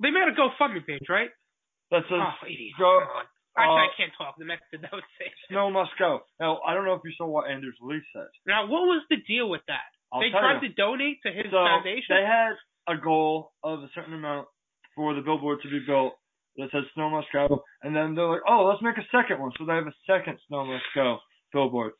[0.00, 1.30] They made a GoFundMe page, right?
[1.90, 2.74] that says Oh, idiot.
[2.78, 3.00] go.
[3.58, 4.36] Actually, uh, I can't talk.
[4.38, 5.26] The next that would say.
[5.50, 6.20] snow must go.
[6.38, 8.28] Now I don't know if you saw what Anders Lee said.
[8.46, 9.90] Now, what was the deal with that?
[10.12, 10.68] I'll they tried you.
[10.68, 12.10] to donate to his so foundation.
[12.16, 12.54] they had
[12.88, 14.48] a goal of a certain amount
[14.96, 16.14] for the billboard to be built
[16.56, 19.52] that says Snow Must Go, and then they're like, oh, let's make a second one.
[19.58, 21.18] So they have a second Snow Must Go
[21.52, 21.92] billboard.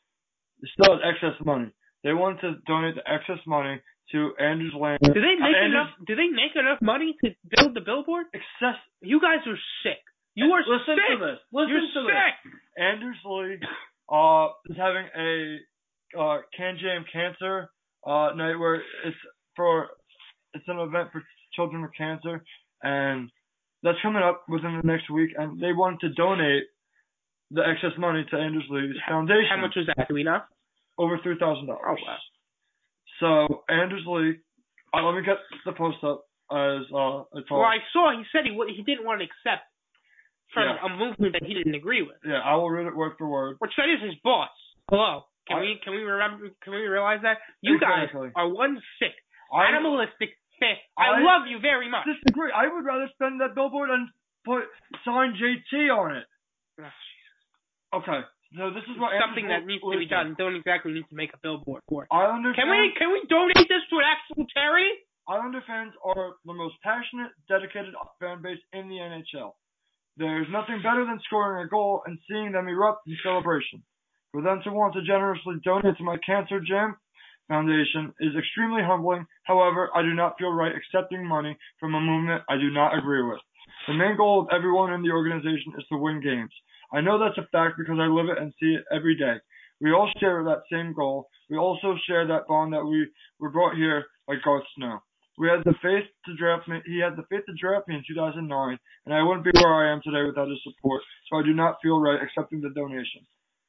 [0.63, 1.71] It still has excess money.
[2.03, 3.81] They want to donate the excess money
[4.13, 4.99] to Andrews Land.
[5.03, 5.91] do they make Andrews- enough?
[6.07, 8.27] Do they make enough money to build the billboard?
[8.35, 8.81] Excess.
[9.03, 10.01] You guys are sick.
[10.35, 11.19] You are Listen sick.
[11.19, 11.39] to this.
[11.53, 12.35] Listen You're to sick.
[12.45, 12.53] this.
[12.79, 13.59] Anders Lee
[14.11, 15.59] uh, is having a
[16.19, 17.69] uh, Can Jam Cancer
[18.09, 19.17] uh, night where it's
[19.57, 19.89] for
[20.55, 21.23] it's an event for
[21.55, 22.43] children with cancer,
[22.83, 23.29] and
[23.83, 25.31] that's coming up within the next week.
[25.37, 26.65] And they want to donate
[27.51, 29.49] the excess money to Anders Lee's foundation.
[29.51, 30.09] How much was that?
[30.09, 30.41] Do we know?
[30.99, 32.01] Over three thousand Oh dollars.
[32.07, 32.17] wow.
[33.21, 34.37] So Anders Lee,
[34.95, 37.29] uh, let me get the post up as uh, all.
[37.51, 39.67] Well, I saw he said he he didn't want to accept
[40.55, 40.87] from Yeah.
[40.87, 43.57] a movement that he didn't agree with, Yeah, I will read it word for word.
[43.59, 44.49] which that is his boss.
[44.89, 45.25] Hello.
[45.49, 46.51] Can I- we can we remember?
[46.63, 48.29] Can we realize that you Exactly.
[48.29, 49.15] guys are one sick,
[49.53, 50.79] I animalistic fish.
[50.97, 52.05] I, I- love you very much.
[52.07, 52.53] disagree.
[52.53, 54.09] I would rather spend that billboard and
[54.45, 54.65] put
[55.05, 56.27] sign JT on it.
[56.81, 56.93] Ah,
[57.99, 58.21] okay,
[58.57, 60.35] so this is what Something that needs to be done.
[60.39, 62.09] Don't exactly need to make a billboard for it.
[62.13, 64.91] Islander Can we can we donate this to an actual charity?
[65.29, 69.53] Islander fans are the most passionate, dedicated fan base in the NHL.
[70.17, 73.85] There's nothing better than scoring a goal and seeing them erupt in celebration.
[74.33, 76.97] For them to want to generously donate to my Cancer Jam
[77.49, 79.27] Foundation is extremely humbling.
[79.45, 83.23] However, I do not feel right accepting money from a movement I do not agree
[83.23, 83.41] with.
[83.87, 86.53] The main goal of everyone in the organization is to win games.
[86.93, 89.37] I know that's a fact because I live it and see it every day.
[89.81, 91.31] We all share that same goal.
[91.49, 93.09] We also share that bond that we
[93.41, 94.99] were brought here by Garth Snow.
[95.39, 96.83] We had the faith to draft me.
[96.85, 99.91] He had the faith to draft me in 2009, and I wouldn't be where I
[99.91, 101.01] am today without his support.
[101.31, 103.25] So I do not feel right accepting the donation.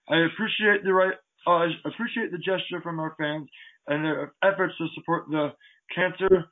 [0.10, 1.14] I appreciate the right,
[1.46, 3.48] uh, I appreciate the gesture from our fans
[3.88, 5.50] and their efforts to support the
[5.94, 6.46] cancer,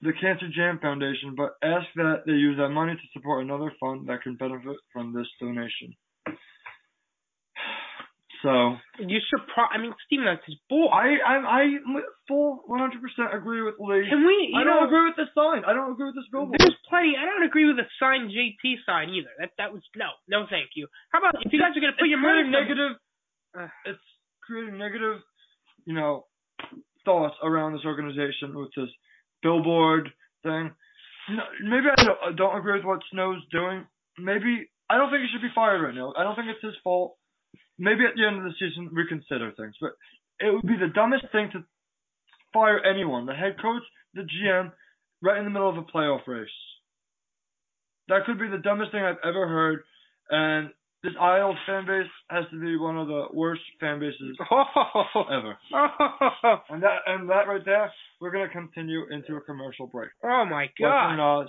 [0.00, 4.08] the Cancer Jam Foundation, but ask that they use that money to support another fund
[4.08, 5.94] that can benefit from this donation.
[8.42, 9.72] So You surprised?
[9.74, 10.88] I mean, Steven, that's his boy.
[10.88, 11.62] I I I
[12.26, 12.96] full 100%
[13.36, 14.08] agree with Lee.
[14.08, 14.54] Can we?
[14.56, 15.64] I know, don't agree with the sign.
[15.68, 16.56] I don't agree with this billboard.
[16.56, 17.20] There's plenty.
[17.20, 19.28] I don't agree with the sign JT sign either.
[19.38, 20.88] That that was no, no, thank you.
[21.12, 22.96] How about if you guys are gonna put it's your money negative.
[23.52, 23.68] Uh.
[23.84, 24.06] It's
[24.40, 25.20] creating negative,
[25.84, 26.24] you know,
[27.04, 28.88] thoughts around this organization with this
[29.42, 30.08] billboard
[30.42, 30.72] thing.
[31.30, 33.86] No, maybe I don't, I don't agree with what Snow's doing.
[34.18, 36.12] Maybe I don't think he should be fired right now.
[36.16, 37.16] I don't think it's his fault.
[37.80, 39.92] Maybe at the end of the season reconsider things, but
[40.38, 41.64] it would be the dumbest thing to
[42.52, 43.82] fire anyone, the head coach,
[44.14, 44.70] the GM,
[45.22, 46.48] right in the middle of a playoff race.
[48.08, 49.80] That could be the dumbest thing I've ever heard,
[50.30, 50.70] and
[51.02, 54.36] this Isles fan base has to be one of the worst fan bases
[55.16, 55.56] ever.
[56.68, 57.90] And that and that right there,
[58.20, 60.10] we're gonna continue into a commercial break.
[60.24, 61.40] oh my Western god.
[61.42, 61.48] Oz.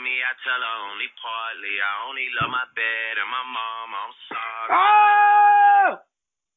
[0.00, 1.74] me, I tell her only partly.
[1.78, 3.88] I only love my bed and my mom.
[3.92, 4.68] I'm sorry.
[4.72, 5.88] Oh!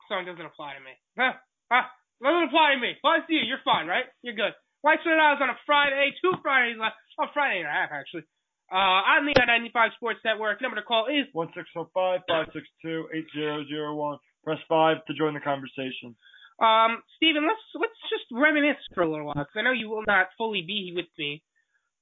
[0.08, 0.96] Song doesn't apply to me.
[1.16, 1.36] Huh?
[1.72, 1.86] Huh?
[2.24, 2.96] Doesn't apply to me.
[3.04, 3.46] Well, I see you.
[3.48, 4.08] You're fine, right?
[4.24, 4.56] You're good.
[4.84, 6.12] White Sweater Hours on a Friday.
[6.20, 6.96] Two Fridays left.
[7.20, 8.28] Oh, Friday and a half, actually.
[8.72, 10.62] Uh, on the 95 Sports Network.
[10.62, 14.18] Number to call is One six zero five five six two eight zero zero one.
[14.44, 16.16] Press five to join the conversation.
[16.60, 20.04] Um, Steven, let's let's just reminisce for a little while because I know you will
[20.08, 21.44] not fully be with me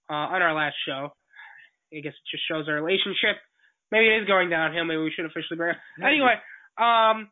[0.10, 1.14] uh, on our last show.
[1.94, 3.38] I guess it just shows our relationship.
[3.92, 4.86] Maybe it is going downhill.
[4.86, 5.82] Maybe we should officially break up.
[6.00, 6.36] Anyway,
[6.80, 7.28] um,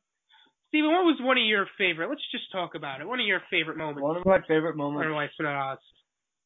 [0.69, 2.09] Steven, what was one of your favorite?
[2.09, 3.07] Let's just talk about it.
[3.07, 4.01] One of your favorite moments.
[4.03, 5.07] One of my favorite moments.
[5.13, 5.79] White Sweater Hours.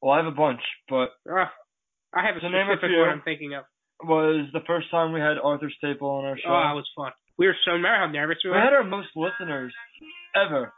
[0.01, 1.49] Well, I have a bunch, but Uh,
[2.13, 3.65] I have a To name a specific one I'm thinking of.
[4.03, 6.49] was the first time we had Arthur Staple on our show.
[6.49, 7.11] Oh, that was fun.
[7.37, 8.57] We were so remember how nervous we were.
[8.57, 9.73] we had our most listeners
[10.35, 10.71] ever.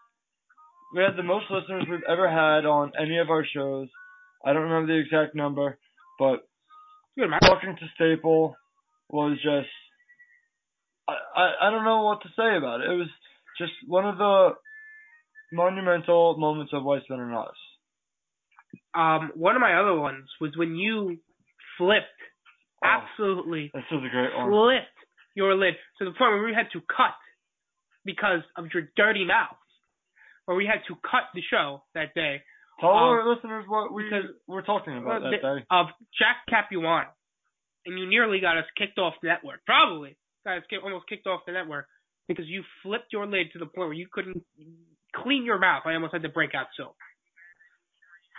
[0.96, 3.90] We had the most listeners we've ever had on any of our shows.
[4.46, 5.78] I don't remember the exact number,
[6.18, 6.48] but
[7.18, 7.40] Man.
[7.42, 8.56] talking to Staple
[9.10, 9.70] was just
[11.08, 12.90] I, I I don't know what to say about it.
[12.90, 13.08] It was
[13.58, 14.50] just one of the
[15.54, 17.56] monumental moments of Center and us.
[18.94, 21.18] Um, one of my other ones was when you
[21.78, 22.06] flipped,
[22.84, 22.88] Oh.
[22.88, 24.50] absolutely This was a great one.
[24.52, 25.00] flipped
[25.36, 27.16] your lid to the point where we had to cut
[28.04, 29.58] because of your dirty mouth.
[30.46, 32.44] Where we had to cut the show that day
[32.80, 35.66] Tell Um, our listeners what we because- were talking about uh, that the- day.
[35.72, 37.08] of Jack Capuano,
[37.86, 39.64] and you nearly got us kicked off the network.
[39.66, 41.88] Probably got us ki- almost kicked off the network
[42.28, 44.44] because you flipped your lid to the point where you couldn't
[45.16, 45.84] clean your mouth.
[45.86, 46.96] I almost had to break out soap.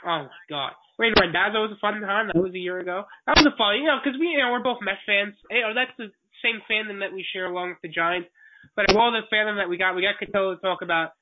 [0.04, 0.72] Oh my god!
[0.98, 2.28] Wait, Randazzo was a fun time.
[2.28, 3.04] That was a year ago.
[3.26, 5.34] That was a fun, you know, because we, you know, we're both Mets fans.
[5.50, 6.12] You know, that's the
[6.44, 8.28] same fandom that we share along with the Giants.
[8.76, 11.12] But of all the fandom that we got, we got Cotillo to talk about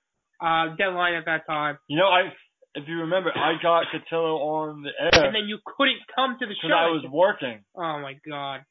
[0.42, 2.34] uh deadline at that time, You know, I
[2.74, 6.46] if you remember, I got Cotillo on the air and then you couldn't come to
[6.46, 6.78] the show because.
[6.78, 8.66] I was working, oh my god!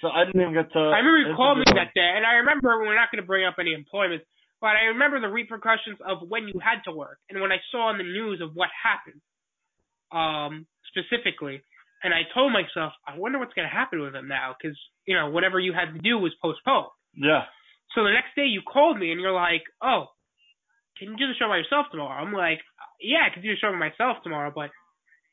[0.00, 0.78] so I didn't even get to.
[0.78, 3.44] I remember you called me that day, and I remember we're not going to bring
[3.44, 4.22] up any employment,
[4.60, 7.90] but I remember the repercussions of when you had to work, and when I saw
[7.90, 9.20] on the news of what happened,
[10.14, 11.60] um, specifically,
[12.02, 15.14] and I told myself, I wonder what's going to happen with him now, because you
[15.16, 16.94] know whatever you had to do was postponed.
[17.14, 17.44] Yeah,
[17.94, 20.06] So the next day you called me and you're like, oh,
[20.98, 22.22] can you do the show by yourself tomorrow?
[22.22, 22.60] I'm like,
[23.02, 24.70] yeah, I can do the show by myself tomorrow, but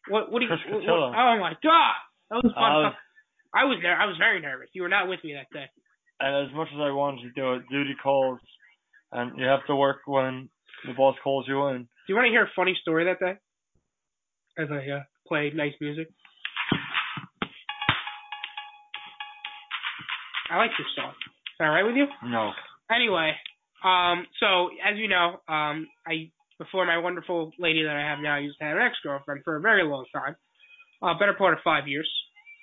[0.10, 0.51] what what do you?
[0.51, 1.95] What, what, oh my god,
[2.29, 2.86] that was fun.
[2.86, 2.91] Uh,
[3.53, 3.95] I was there.
[3.97, 4.69] I was very nervous.
[4.73, 5.65] You were not with me that day.
[6.19, 8.39] and as much as I wanted to do it, duty calls,
[9.12, 10.49] and you have to work when
[10.86, 11.77] the boss calls you in.
[11.84, 13.38] Do you want to hear a funny story that day?
[14.62, 16.10] As I uh, play nice music.
[20.51, 21.12] I like this song.
[21.12, 22.08] Is that all right with you?
[22.25, 22.51] No.
[22.91, 23.34] Anyway,
[23.84, 28.37] um, so as you know, um, I before my wonderful lady that I have now,
[28.37, 30.35] used to have an ex-girlfriend for a very long time,
[31.01, 32.07] uh, better part of five years.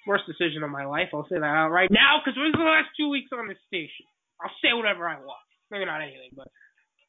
[0.07, 1.09] Worst decision of my life.
[1.13, 3.59] I'll say that out right now because it was the last two weeks on this
[3.67, 4.07] station.
[4.41, 5.43] I'll say whatever I want.
[5.73, 6.47] Maybe not anything, but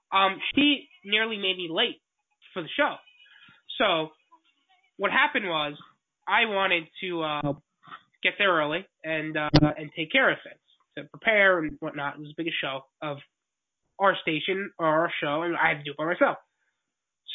[0.10, 2.02] um, she nearly made me late
[2.54, 2.96] for the show.
[3.78, 4.10] So
[4.98, 5.78] what happened was
[6.28, 7.54] I wanted to uh,
[8.24, 10.60] get there early and uh, and take care of things
[10.98, 12.16] to prepare and whatnot.
[12.16, 13.18] It was the biggest show of
[14.00, 16.38] our station or our show, and I had to do it by myself.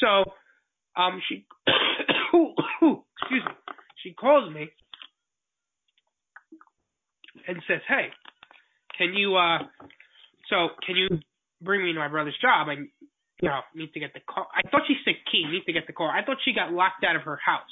[0.03, 0.25] So,
[0.99, 3.55] um, she, excuse me,
[4.03, 4.69] she calls me
[7.47, 8.11] and says, "Hey,
[8.99, 9.59] can you, uh,
[10.51, 11.09] so can you
[11.63, 12.67] bring me to my brother's job?
[12.69, 12.83] I,
[13.43, 14.47] you know, need to get the car.
[14.51, 16.11] I thought she said key, need to get the car.
[16.11, 17.71] I thought she got locked out of her house.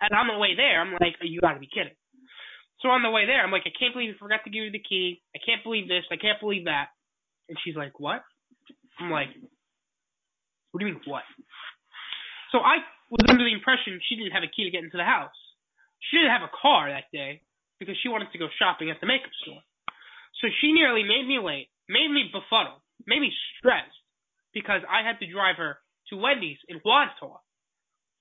[0.00, 1.96] And on the way there, I'm like, you got to be kidding.
[2.80, 4.70] So on the way there, I'm like, I can't believe you forgot to give you
[4.70, 5.20] the key.
[5.34, 6.04] I can't believe this.
[6.12, 6.94] I can't believe that.
[7.48, 8.22] And she's like, what?
[9.00, 9.28] I'm like,
[10.70, 11.24] what do you mean, what?
[12.52, 15.04] So I was under the impression she didn't have a key to get into the
[15.04, 15.36] house.
[16.08, 17.42] She didn't have a car that day
[17.80, 19.62] because she wanted to go shopping at the makeup store.
[20.40, 23.96] So she nearly made me late, made me befuddled, made me stressed
[24.54, 25.78] because I had to drive her
[26.10, 27.42] to Wendy's in Wantagh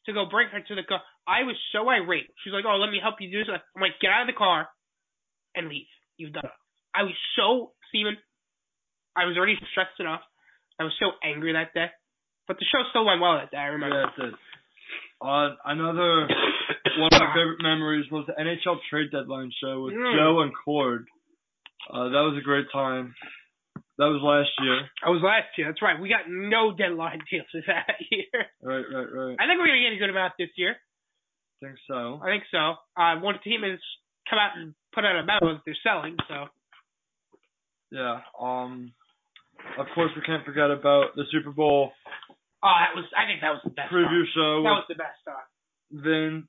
[0.05, 1.01] to go bring her to the car.
[1.27, 2.31] I was so irate.
[2.43, 4.39] She's like, "Oh, let me help you do this." I'm like, "Get out of the
[4.39, 4.69] car
[5.55, 5.87] and leave.
[6.15, 6.57] You've done it."
[6.95, 8.17] I was so Steven.
[9.15, 10.21] I was already stressed enough.
[10.79, 11.89] I was so angry that day,
[12.47, 13.57] but the show still went well that day.
[13.57, 13.95] I remember.
[14.01, 14.33] Yeah, it did.
[15.19, 16.27] Uh, another
[17.01, 20.15] one of my favorite memories was the NHL trade deadline show with Mm.
[20.15, 21.07] Joe and Cord.
[21.89, 23.15] Uh, that was a great time.
[23.97, 24.77] That was last year.
[25.03, 25.67] I was last year.
[25.67, 25.99] That's right.
[25.99, 28.45] We got no deadline deals for that year.
[28.61, 29.35] Right, right, right.
[29.41, 30.75] I think we're gonna get a good amount this year.
[31.63, 32.19] I think so.
[32.21, 32.75] I think so.
[32.93, 33.79] Uh, one team has
[34.29, 36.15] come out and put out a memo that they're selling.
[36.29, 36.45] So
[37.91, 38.21] Yeah.
[38.39, 38.93] Um.
[39.79, 41.91] Of course, we can't forget about the Super Bowl
[42.63, 43.05] oh, that was.
[43.15, 43.91] I think that was the best.
[43.91, 44.33] preview time.
[44.35, 45.47] show That was the best time.
[45.91, 46.47] Vin,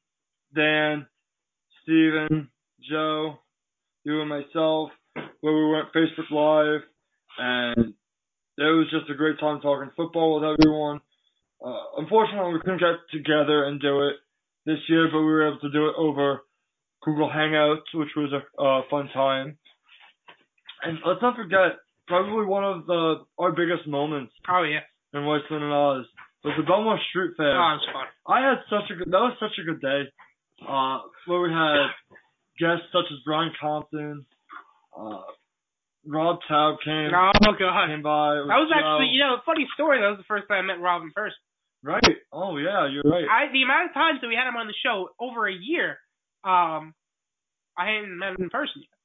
[0.54, 1.06] Dan,
[1.82, 2.50] Steven,
[2.88, 3.38] Joe,
[4.04, 4.90] you and myself,
[5.40, 6.82] where we went Facebook Live,
[7.38, 7.94] and
[8.58, 11.00] it was just a great time talking football with everyone.
[11.64, 14.16] Uh, unfortunately, we couldn't get together and do it
[14.66, 16.42] this year, but we were able to do it over
[17.02, 19.58] Google Hangouts, which was a uh, fun time.
[20.82, 24.80] And let's not forget, probably one of the our biggest moments Oh yeah.
[25.14, 26.04] In Weissman and Oz
[26.44, 27.56] was the Belmont Street Fair.
[27.56, 28.06] Oh, it was fun.
[28.28, 30.02] I had such a good that was such a good day.
[30.66, 31.88] Uh where we had
[32.58, 34.26] guests such as Brian Compton,
[34.96, 35.22] uh
[36.06, 37.88] Rob Taub came Oh god.
[37.88, 38.34] came by.
[38.46, 38.78] That was Joe.
[38.78, 40.00] actually, you know, a funny story.
[40.00, 41.36] That was the first time I met Rob in person.
[41.82, 42.16] right.
[42.32, 43.24] Oh yeah, you're right.
[43.28, 45.98] I the amount of times that we had him on the show over a year,
[46.44, 46.94] um,
[47.76, 48.98] I hadn't met him in person yet.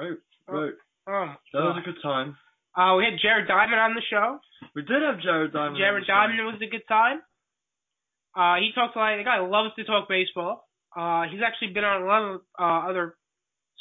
[0.00, 0.52] right, Oh.
[0.54, 0.72] right.
[1.08, 2.36] Oh, my That was a good time.
[2.76, 4.38] Uh, we had Jared Diamond on the show.
[4.74, 5.74] We did have Jared Diamond.
[5.74, 6.12] on Jared the show.
[6.12, 7.24] Diamond was a good time.
[8.36, 9.16] Uh, he talks a lot.
[9.16, 10.68] The guy loves to talk baseball.
[10.92, 13.16] Uh, he's actually been on a lot of uh, other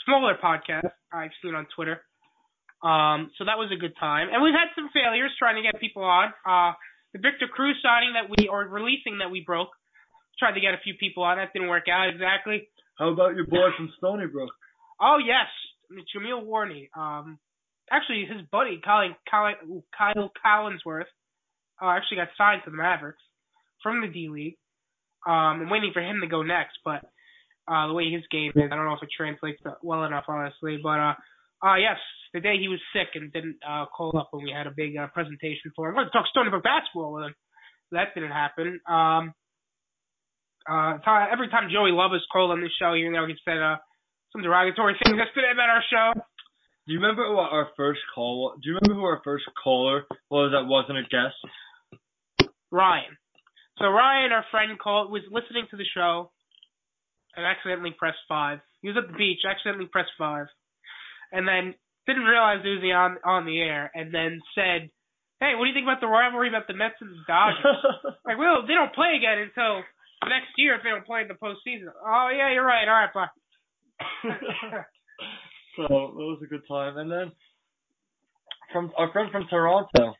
[0.05, 1.99] smaller podcasts I've seen on Twitter.
[2.83, 4.27] Um, so that was a good time.
[4.31, 6.31] And we've had some failures trying to get people on.
[6.47, 6.73] Uh,
[7.13, 9.69] the Victor Cruz signing that we or releasing that we broke.
[10.39, 11.37] Tried to get a few people on.
[11.37, 12.67] That didn't work out exactly.
[12.99, 14.51] How about your boy from Stony Brook?
[15.01, 15.47] Oh yes,
[16.15, 16.87] Jameel Warney.
[16.95, 17.39] Um,
[17.91, 21.11] actually, his buddy Kyle Kyle, Kyle Collinsworth
[21.81, 23.21] uh, actually got signed to the Mavericks
[23.83, 24.57] from the D League.
[25.25, 27.01] Um, I'm waiting for him to go next, but
[27.67, 30.77] uh, the way his game is, I don't know if it translates well enough, honestly.
[30.81, 31.13] But uh,
[31.65, 31.97] uh, yes,
[32.33, 34.97] the day he was sick and didn't uh, call up when we had a big
[34.97, 35.95] uh, presentation for him.
[35.95, 37.35] I wanted to talk Stony Brook basketball with him.
[37.91, 38.79] That didn't happen.
[38.87, 39.33] Um,
[40.69, 40.97] uh,
[41.31, 43.77] every time Joey Love has called on this show, even though he said uh,
[44.33, 46.13] some derogatory things yesterday about our show.
[46.85, 48.53] Do you remember what our first call?
[48.61, 52.51] Do you remember who our first caller was that wasn't a guest?
[52.71, 53.17] Ryan.
[53.79, 56.31] So Ryan, our friend, called was listening to the show
[57.35, 58.59] and accidentally pressed five.
[58.81, 60.45] He was at the beach, accidentally pressed five,
[61.31, 61.73] and then
[62.05, 64.89] didn't realize it was the on on the air, and then said,
[65.41, 67.81] "Hey, what do you think about the rivalry about the Mets and the Dodgers?"
[68.25, 69.81] like, well, they don't play again until
[70.29, 71.89] next year if they don't play in the postseason.
[71.89, 72.87] Oh yeah, you're right.
[72.87, 73.33] All right, bye.
[75.75, 76.97] so that was a good time.
[76.97, 77.31] And then
[78.71, 80.13] from our friend from Toronto,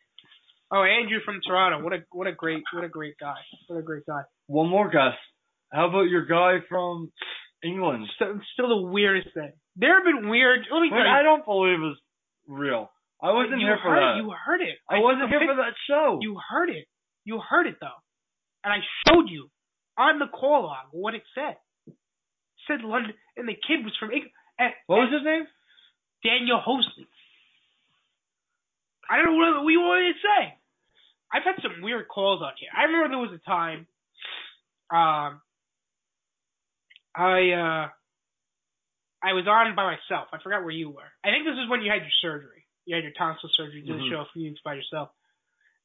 [0.72, 1.84] Oh, Andrew from Toronto.
[1.84, 3.38] What a what a great what a great guy.
[3.68, 4.22] What a great guy.
[4.48, 5.18] one more guest.
[5.72, 7.12] How about your guy from
[7.64, 8.08] England?
[8.18, 9.54] So, still the weirdest thing.
[9.76, 10.62] There have been weird.
[10.72, 11.20] Let me Which tell you.
[11.20, 11.98] I don't believe is
[12.48, 12.90] real.
[13.22, 14.18] I wasn't you here for that.
[14.18, 14.78] It, you heard it.
[14.90, 16.20] I wasn't here for that show.
[16.22, 16.86] You heard it.
[17.26, 18.00] You heard it though,
[18.64, 19.50] and I showed you
[19.98, 21.58] on the call log what it said.
[21.88, 21.94] It
[22.68, 24.34] said London, and the kid was from England.
[24.60, 25.46] And, what was and his name?
[26.24, 27.08] Daniel Hosley.
[29.10, 30.58] I don't know what we wanted to say.
[31.32, 32.70] I've had some weird calls on here.
[32.76, 33.88] I remember there was a time,
[34.90, 35.42] um,
[37.16, 37.86] I uh,
[39.24, 40.28] I was on by myself.
[40.34, 41.10] I forgot where you were.
[41.24, 42.66] I think this is when you had your surgery.
[42.86, 43.82] You had your tonsil surgery.
[43.82, 44.08] You did Mhm.
[44.08, 45.10] a show a few weeks by yourself,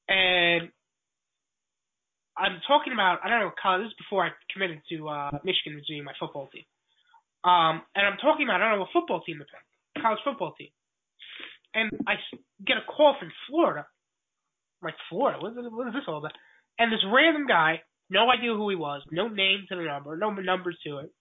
[0.09, 0.71] and
[2.37, 3.85] I'm talking about I don't know college.
[3.85, 6.65] This is before I committed to uh, Michigan as being my football team.
[7.45, 10.69] Um, and I'm talking about I don't know what football team pick, college football team.
[11.75, 12.15] And I
[12.67, 13.87] get a call from Florida.
[14.83, 16.33] I'm like Florida, what is, it, what is this all about?
[16.79, 20.31] And this random guy, no idea who he was, no name to the number, no
[20.33, 21.13] numbers to it,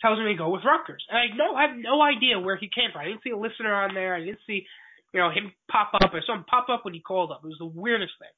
[0.00, 1.04] tells me to go with Rutgers.
[1.08, 3.02] And I know I have no idea where he came from.
[3.02, 4.14] I didn't see a listener on there.
[4.14, 4.66] I didn't see,
[5.12, 6.10] you know, him pop up.
[6.12, 7.40] I saw him pop up when he called up.
[7.44, 8.34] It was the weirdest thing.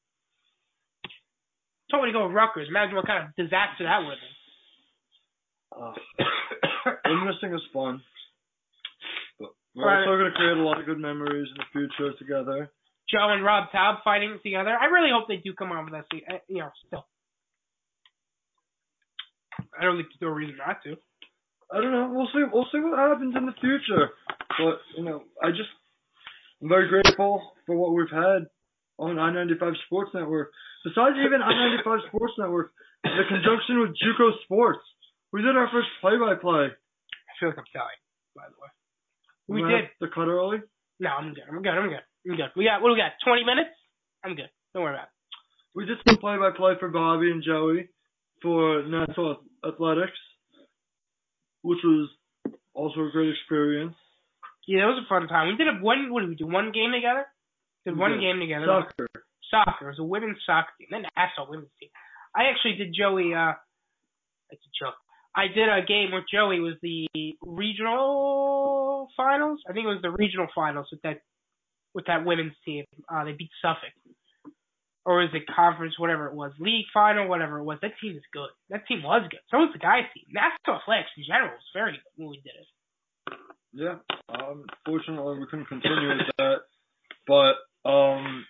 [1.90, 2.68] Told me to go with Rutgers.
[2.68, 4.37] Imagine what kind of disaster that would have been.
[6.88, 8.00] Uh, witnessing is fun.
[9.38, 9.98] But we're Right.
[10.06, 12.70] also going to create a lot of good memories in the future together.
[13.10, 14.70] Joe and Rob Taub fighting together.
[14.76, 16.04] I really hope they do come on with us.
[16.48, 17.06] You know, still.
[19.78, 20.96] I don't think there's no reason not to.
[21.72, 22.10] I don't know.
[22.12, 22.44] We'll see.
[22.50, 24.10] We'll see what happens in the future.
[24.58, 25.70] But you know, I just
[26.62, 28.46] I'm very grateful for what we've had
[28.98, 30.50] on I-95 Sports Network.
[30.84, 32.72] Besides even I-95 Sports Network,
[33.04, 34.80] the conjunction with JUCO Sports,
[35.32, 36.72] we did our first play-by-play.
[36.72, 38.02] I feel like I'm dying,
[38.34, 38.70] by the way.
[39.48, 39.88] We did.
[40.00, 40.58] The cut early.
[41.00, 41.44] No, I'm good.
[41.48, 41.72] I'm good.
[41.72, 42.04] I'm good.
[42.28, 42.50] I'm good.
[42.56, 43.12] We got what do we got?
[43.24, 43.70] 20 minutes.
[44.24, 44.50] I'm good.
[44.74, 45.14] Don't worry about it.
[45.74, 47.88] We did some play-by-play for Bobby and Joey
[48.42, 50.18] for Nassau Athletics,
[51.62, 52.10] which was
[52.74, 53.94] also a great experience.
[54.66, 55.48] Yeah, that was a fun time.
[55.48, 56.12] We did a one.
[56.12, 56.46] What did we do?
[56.46, 57.24] One game together.
[57.86, 58.20] Did We one did.
[58.20, 58.66] game together.
[58.66, 59.06] Soccer.
[59.50, 59.86] Soccer.
[59.88, 60.88] It was a women's soccer team.
[60.90, 61.88] Then national women's team.
[62.36, 63.32] I actually did Joey.
[63.32, 63.56] Uh,
[64.50, 64.98] it's a joke.
[65.38, 66.58] I did a game with Joey.
[66.58, 67.06] Was the
[67.46, 69.60] regional finals.
[69.68, 71.20] I think it was the regional finals with that
[71.94, 72.84] with that women's team.
[73.08, 73.94] Uh, they beat Suffolk.
[75.06, 77.78] or is it conference, whatever it was, league final, whatever it was.
[77.82, 78.50] That team is good.
[78.68, 79.40] That team was good.
[79.50, 80.24] So was the guys team.
[80.28, 82.68] Nassau Flags in general was very good when we did it.
[83.72, 83.96] Yeah.
[84.28, 86.56] Um, fortunately, we couldn't continue with that.
[87.26, 88.44] But um,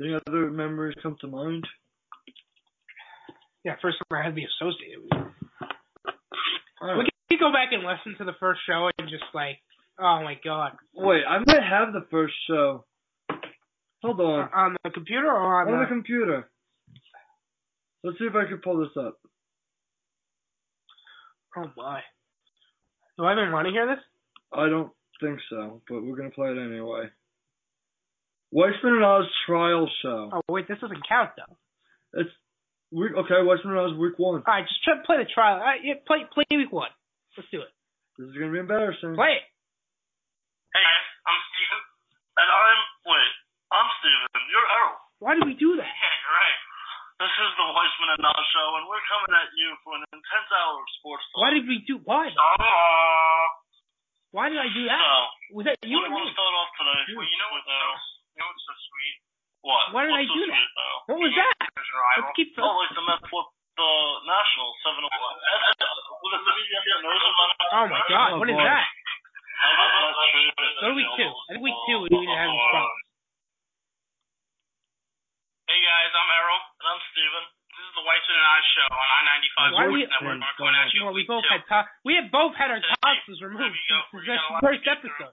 [0.00, 1.64] any other memories come to mind?
[3.64, 5.32] Yeah, first time I had to be associated with it.
[6.80, 9.58] All We can go back and listen to the first show and just like,
[10.00, 12.84] oh my god, Wait, I might have the first show.
[14.02, 14.48] Hold on.
[14.52, 16.50] on the computer or on, On the, the computer.
[18.02, 19.16] Let's see if I can pull this up.
[21.56, 22.00] Oh my.
[23.16, 24.02] Do I even want to hear this?
[24.52, 24.90] I don't
[25.20, 27.10] think so, but we're gonna play it anyway.
[28.50, 30.30] Weissman and Oz trial show.
[30.32, 32.20] Oh wait, this doesn't count though.
[32.20, 32.30] It's
[32.92, 33.40] week okay.
[33.42, 34.44] Weissman and Oz week one.
[34.44, 35.58] All right, just try to play the trial.
[35.58, 36.92] All right, yeah, play play week one.
[37.36, 37.72] Let's do it.
[38.20, 39.16] This is gonna be embarrassing.
[39.16, 39.44] Play it.
[40.76, 40.84] Hey
[41.24, 41.80] I'm Steven.
[42.38, 43.32] And I'm wait,
[43.72, 44.28] I'm Steven.
[44.52, 45.00] You're Errol.
[45.24, 45.88] Why did we do that?
[45.88, 46.60] Yeah, you're right.
[47.22, 50.48] This is the Weissman and Nas show, and we're coming at you for an intense
[50.50, 51.38] hour of sports talk.
[51.46, 52.02] Why did we do?
[52.02, 52.26] Why?
[52.34, 53.46] Uh,
[54.34, 54.98] Why did I do that?
[54.98, 56.32] so, Was that you we or want me?
[56.32, 57.00] to start off today.
[57.06, 57.14] You.
[57.22, 57.78] Well, you know what's so,
[58.34, 59.16] you know what's so sweet?
[59.62, 59.94] What?
[59.94, 60.66] Why did what's I so do that?
[60.74, 60.98] Though?
[61.06, 61.54] What was that?
[61.62, 63.90] Let's keep Oh, like the Mets flipped the
[64.26, 65.36] Nationals seven to one.
[66.22, 66.96] With a WNBA
[67.72, 68.66] Oh my God, oh, what is boy.
[68.66, 68.84] that?
[70.82, 71.30] Go Go to week two.
[71.30, 73.02] I think week two we need to have some problems.
[75.70, 77.44] Hey guys, I'm Errol, and I'm Steven.
[77.72, 80.38] This is the Whiteson and I show on I-95 Why Sports we- Network.
[80.42, 83.40] We're coming at you we both had to- we have both had our There tonsils
[83.40, 85.14] removed since the got a lot to first get through.
[85.16, 85.32] episode.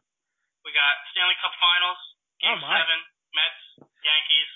[0.63, 1.99] We got Stanley Cup Finals,
[2.39, 3.03] Game Oh, 7,
[3.35, 3.59] Mets,
[4.03, 4.51] Yankees,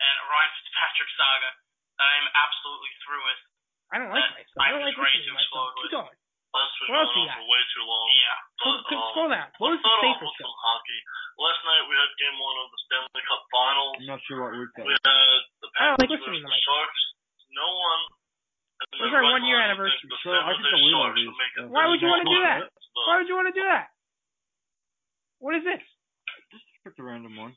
[0.00, 1.50] and Ryan Fitzpatrick saga
[1.96, 3.40] that I'm absolutely through with.
[3.92, 4.58] I don't like myself.
[4.60, 5.46] I don't like just ready listening to to myself.
[5.46, 6.16] explode Keep with- going.
[6.56, 7.36] That's been What else going on got?
[7.36, 8.06] for way too long.
[8.16, 8.36] Yeah.
[8.56, 9.48] Scroll, But, um, scroll down.
[9.60, 10.32] What was the start off show?
[10.40, 11.00] some hockey.
[11.36, 13.94] Last night we had game one of the Stanley Cup Finals.
[14.00, 15.04] I'm not sure what week that We was.
[15.04, 16.64] had the I don't like listening versus to the myself.
[16.80, 17.00] Sharks.
[17.52, 18.02] No one.
[18.76, 20.00] in Where's their our one-year mind would anniversary?
[20.00, 22.08] think The I San can Jose delete all Sharks would make it Why would you
[22.08, 22.58] want to do that?
[23.04, 23.84] Why would you want to do that?
[25.44, 25.82] What is this?
[26.56, 27.52] Just pick a random one.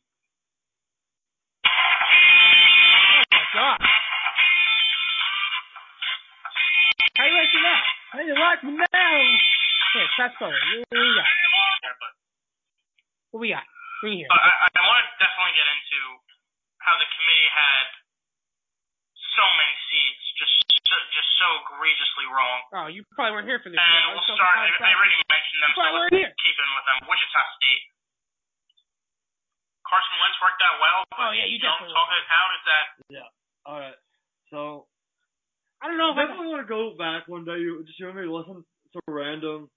[10.30, 10.62] Here, fast forward.
[10.90, 11.30] What we got?
[13.34, 13.66] What we got?
[14.02, 14.30] Bring here.
[14.32, 16.00] But I, I want to definitely get into
[16.82, 17.86] how the committee had
[19.36, 20.54] so many seeds, just
[20.88, 22.60] so, just so egregiously wrong.
[22.74, 23.78] Oh, you probably weren't here for this.
[23.78, 24.10] And show.
[24.18, 24.56] we'll start.
[24.58, 26.32] I, I already mentioned them, so Why let's here?
[26.42, 26.98] keep in with them.
[27.12, 27.84] Wichita State.
[29.86, 32.18] Carson Wentz worked out well, but Oh, yeah, you don't talk will.
[32.22, 32.50] it out.
[32.54, 33.30] Is that Yeah.
[33.66, 33.98] All right.
[34.54, 34.86] So
[35.82, 37.58] I don't know if I I, definitely want to go back one day.
[37.62, 39.70] You just hear me listen to random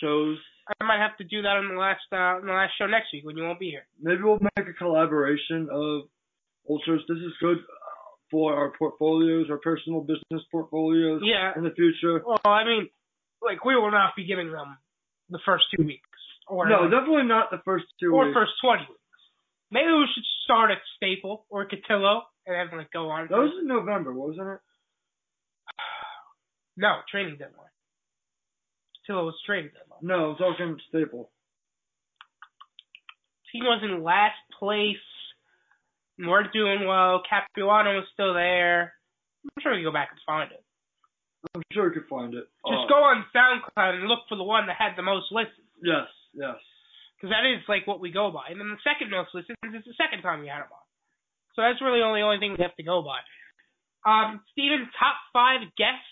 [0.00, 0.38] shows.
[0.80, 3.08] I might have to do that on the last uh, on the last show next
[3.12, 3.86] week when you won't be here.
[4.00, 6.02] Maybe we'll make a collaboration of
[6.68, 7.02] ultras.
[7.08, 11.52] This is good uh, for our portfolios, our personal business portfolios Yeah.
[11.56, 12.22] in the future.
[12.24, 12.88] Well, I mean,
[13.42, 14.78] like we will not be giving them
[15.30, 16.06] the first two weeks,
[16.46, 18.36] or No, definitely not the first two or weeks.
[18.36, 19.00] first twenty weeks.
[19.72, 23.26] Maybe we should start at Staple or Cotillo and then like go on.
[23.30, 24.60] That was in November, wasn't it?
[26.76, 27.66] no training deadline.
[29.16, 30.00] Was training deadline.
[30.02, 31.30] No, talking Staple.
[33.52, 34.96] Team was in last place.
[36.18, 37.22] weren't doing well.
[37.28, 38.92] Capuano was still there.
[39.42, 40.62] I'm sure we can go back and find it.
[41.54, 42.44] I'm sure we can find it.
[42.68, 45.66] Just Uh, go on SoundCloud and look for the one that had the most listens.
[45.82, 46.56] Yes, yes.
[47.16, 48.48] because that is like what we go by.
[48.52, 50.84] And then the second most listens is the second time we had him on.
[51.56, 53.20] So that's really only only thing we have to go by.
[54.04, 56.04] Um, Steven, top five guests.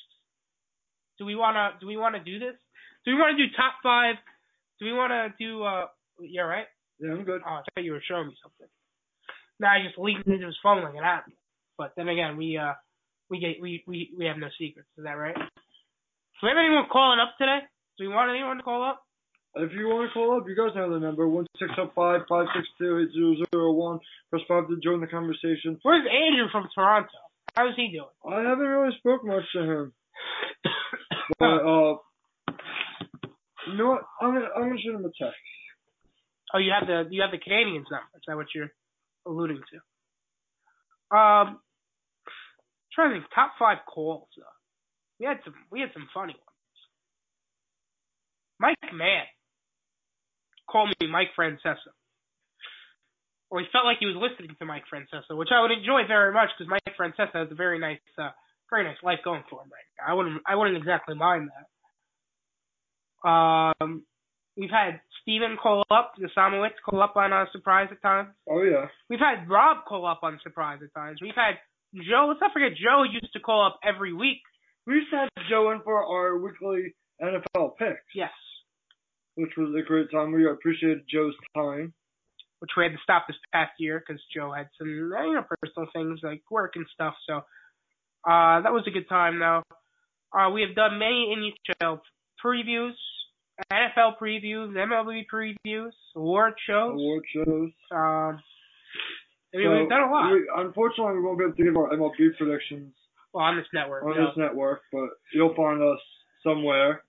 [1.18, 2.56] Do we wanna do we wanna do this?
[3.08, 4.16] Do we wanna do top five?
[4.78, 5.86] Do we wanna do uh?
[6.20, 6.68] Yeah, right.
[7.00, 7.40] Yeah, I'm good.
[7.40, 8.68] Oh, I thought you were showing me something.
[9.58, 11.24] Now I just leaned into his phone like an app.
[11.78, 12.74] But then again, we uh
[13.30, 14.92] we get we we we have no secrets.
[14.98, 15.32] Is that right?
[15.34, 17.64] Do we have anyone calling up today?
[17.96, 19.00] Do we want anyone to call up?
[19.56, 22.28] If you want to call up, you guys know the number one six zero five
[22.28, 24.00] five six two eight zero zero one.
[24.28, 25.80] Press five to join the conversation.
[25.80, 27.08] Where's Andrew from Toronto?
[27.56, 28.12] How's he doing?
[28.20, 29.92] I haven't really spoke much to him,
[31.40, 31.96] but uh,
[33.70, 34.02] you know what?
[34.20, 35.38] I'm gonna I'm gonna shoot him a text.
[36.54, 38.08] Oh, you have the you have the Canadians number.
[38.16, 38.72] Is that what you're
[39.26, 41.16] alluding to?
[41.16, 41.60] Um,
[42.92, 44.28] trying to think top five calls.
[44.36, 44.56] Though.
[45.20, 46.78] We had some we had some funny ones.
[48.60, 49.26] Mike Mann
[50.70, 51.94] called me Mike Francesa.
[53.50, 56.32] Or he felt like he was listening to Mike Francesa, which I would enjoy very
[56.34, 58.28] much because Mike Francesa has a very nice, uh,
[58.68, 60.12] very nice life going for him right now.
[60.12, 61.66] I wouldn't, I wouldn't exactly mind that.
[63.24, 64.04] Um,
[64.56, 68.30] We've had Steven call up, the Samoitz call up on uh, surprise at times.
[68.50, 68.86] Oh yeah.
[69.08, 71.20] We've had Rob call up on surprise at times.
[71.22, 71.54] We've had
[71.94, 72.26] Joe.
[72.26, 74.38] Let's not forget Joe used to call up every week.
[74.84, 78.32] We used to have Joe in for our weekly NFL picks, Yes,
[79.36, 80.32] which was a great time.
[80.32, 81.94] We appreciated Joe's time.
[82.58, 85.44] which we had to stop this past year because Joe had some uh, you know
[85.62, 87.14] personal things like work and stuff.
[87.28, 87.36] So
[88.28, 89.62] uh, that was a good time though.
[90.36, 92.00] Uh, we have done many NHL
[92.44, 92.92] previews,
[93.72, 96.92] NFL previews, MLB previews, award shows.
[96.92, 97.70] Award shows.
[97.90, 98.40] Um,
[99.54, 100.32] I mean, So, we've done a lot.
[100.32, 102.94] We, unfortunately, we won't be able to give our MLB predictions
[103.32, 104.04] well, on this network.
[104.04, 104.26] on no.
[104.26, 105.98] this network, but you'll find us
[106.44, 107.02] somewhere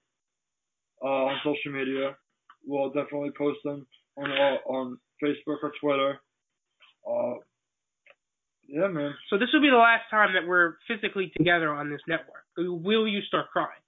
[1.04, 2.16] uh, on social media.
[2.66, 3.86] We'll definitely post them
[4.18, 6.20] on uh, on Facebook or Twitter.
[7.08, 7.40] Uh,
[8.68, 9.14] yeah, man.
[9.30, 12.46] So this will be the last time that we're physically together on this network.
[12.58, 13.82] Will you start crying?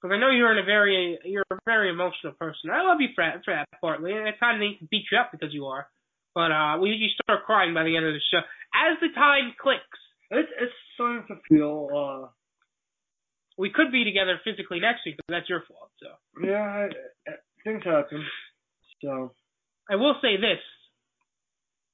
[0.00, 2.70] Because I know you're in a very you're a very emotional person.
[2.70, 4.12] I love you for that, for that partly.
[4.12, 5.88] And at times they beat you up because you are.
[6.34, 8.38] But uh, will you start crying by the end of the show
[8.74, 9.82] as the time clicks?
[10.30, 11.88] It's it's starting to feel.
[11.90, 12.28] Uh,
[13.58, 15.90] We could be together physically next week, but that's your fault.
[15.98, 16.08] So
[16.46, 16.84] yeah, I,
[17.26, 18.22] I- things happen.
[19.02, 19.32] So
[19.90, 20.62] I will say this: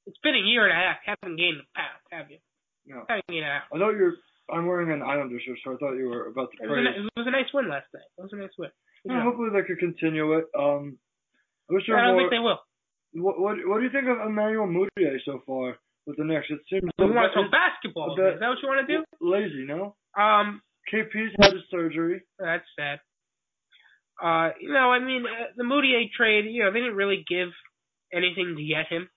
[0.07, 0.97] it's been a year and a half.
[1.07, 2.39] Haven't gained a pound, have you?
[2.87, 3.65] no, Haven't gained a pound.
[3.73, 4.17] I thought you're.
[4.53, 7.01] I'm wearing an Islander shirt, so I thought you were about to It was, a,
[7.01, 8.05] it was a nice win last night.
[8.19, 8.71] It was a nice win.
[9.05, 10.45] Yeah, hopefully they could continue it.
[10.59, 10.99] Um,
[11.71, 12.23] I wish there I don't more.
[12.23, 12.61] think they will.
[13.15, 15.77] What, what what do you think of Emmanuel Mudiay so far
[16.07, 16.47] with the Knicks?
[16.51, 18.17] It seems a want to talk basketball?
[18.17, 19.05] bit- Is that what you want to do?
[19.21, 19.95] lazy, no?
[20.19, 20.61] Um,
[20.93, 22.23] KP's had his surgery.
[22.39, 22.99] that's sad.
[24.23, 27.49] Uh, you know, I mean, uh, the Mudiay trade, you know, they didn't really give
[28.13, 29.09] anything to get him.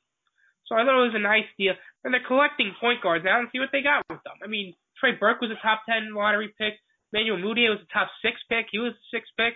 [0.65, 1.73] So I thought it was a nice deal.
[2.03, 4.33] And they're collecting point guards now and see what they got with them.
[4.43, 6.73] I mean, Trey Burke was a top 10 lottery pick.
[7.13, 8.67] Manuel Mudiay was a top 6 pick.
[8.71, 9.53] He was a 6 pick.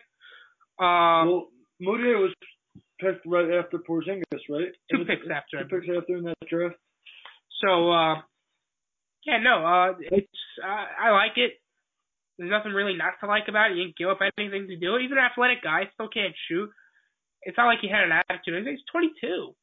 [0.80, 1.48] Uh, well,
[1.82, 2.34] Mudiay was
[3.00, 4.72] picked right after Porzingis, right?
[4.89, 5.64] two picks after.
[5.64, 6.76] Two picks after in that draft.
[7.60, 8.16] So, uh,
[9.26, 11.60] yeah, no, uh, it's, uh, I like it.
[12.38, 13.78] There's nothing really not to like about it.
[13.78, 15.02] You didn't give up anything to do it.
[15.04, 16.70] He's an athletic guy, still can't shoot.
[17.44, 18.66] It's not like he had an attitude.
[18.66, 19.54] He's 22.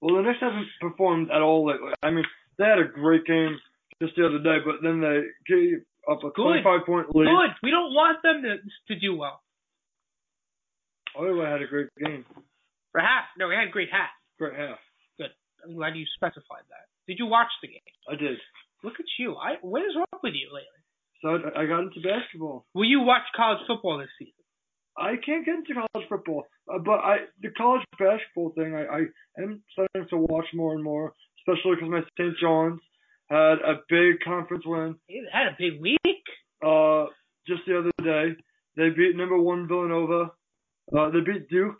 [0.00, 1.92] Well, the Knicks haven't performed at all lately.
[2.02, 2.24] I mean,
[2.58, 3.58] they had a great game
[4.00, 6.64] just the other day, but then they gave up a Good.
[6.64, 7.26] 25 point lead.
[7.28, 7.50] Good.
[7.62, 9.40] We don't want them to to do well.
[11.16, 12.24] Ottawa had a great game.
[12.92, 14.10] For half, no, we had a great half.
[14.38, 14.78] Great half.
[15.18, 15.30] Good.
[15.64, 16.86] I'm glad you specified that.
[17.06, 17.94] Did you watch the game?
[18.08, 18.38] I did.
[18.82, 19.36] Look at you.
[19.36, 20.80] I what is wrong with you lately?
[21.22, 22.64] So I, I got into basketball.
[22.74, 24.32] Will you watch college football this season?
[24.96, 29.42] I can't get into college football, uh, but I the college basketball thing I, I
[29.42, 32.34] am starting to watch more and more, especially because my St.
[32.40, 32.80] John's
[33.30, 34.96] had a big conference win
[35.32, 36.24] had a big week.
[36.64, 37.06] uh
[37.46, 38.36] just the other day.
[38.76, 40.30] They beat number one Villanova.
[40.96, 41.76] Uh, they beat Duke.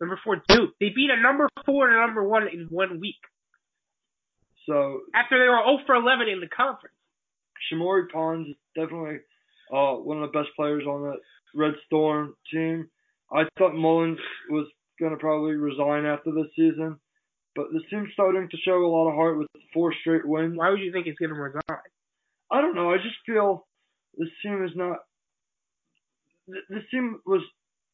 [0.00, 0.70] Number four, Duke.
[0.80, 3.20] They beat a number four and a number one in one week
[4.66, 6.94] So after they were 0 for 11 in the conference.
[7.70, 9.18] Shamorie Ponds is definitely
[9.72, 11.18] uh one of the best players on that
[11.54, 12.88] Red Storm team.
[13.32, 14.18] I thought Mullins
[14.50, 14.66] was
[15.00, 16.98] gonna probably resign after this season,
[17.56, 20.56] but this team's starting to show a lot of heart with four straight wins.
[20.56, 21.60] Why would you think he's going to resign?
[22.50, 22.90] I don't know.
[22.92, 23.66] I just feel
[24.18, 24.98] this team is not.
[26.46, 27.42] th- This team was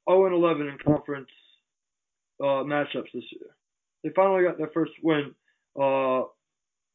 [0.09, 1.29] 0 and 11 in conference
[2.41, 3.51] uh, matchups this year.
[4.03, 5.35] They finally got their first win
[5.81, 6.23] uh,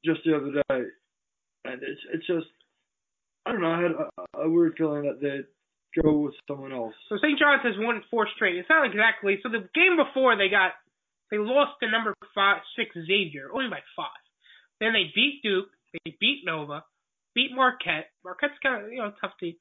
[0.04, 0.86] just the other day,
[1.66, 2.48] and it's it's just
[3.46, 3.72] I don't know.
[3.72, 5.46] I had a, a weird feeling that they'd
[6.02, 6.94] go with someone else.
[7.10, 7.38] So St.
[7.40, 8.56] John's has won four straight.
[8.58, 9.38] It's not exactly.
[9.44, 10.72] So the game before they got,
[11.32, 14.22] they lost to number five, six Xavier, only by five.
[14.80, 15.70] Then they beat Duke.
[15.94, 16.84] They beat Nova,
[17.34, 18.12] beat Marquette.
[18.24, 19.56] Marquette's kind of you know tough team.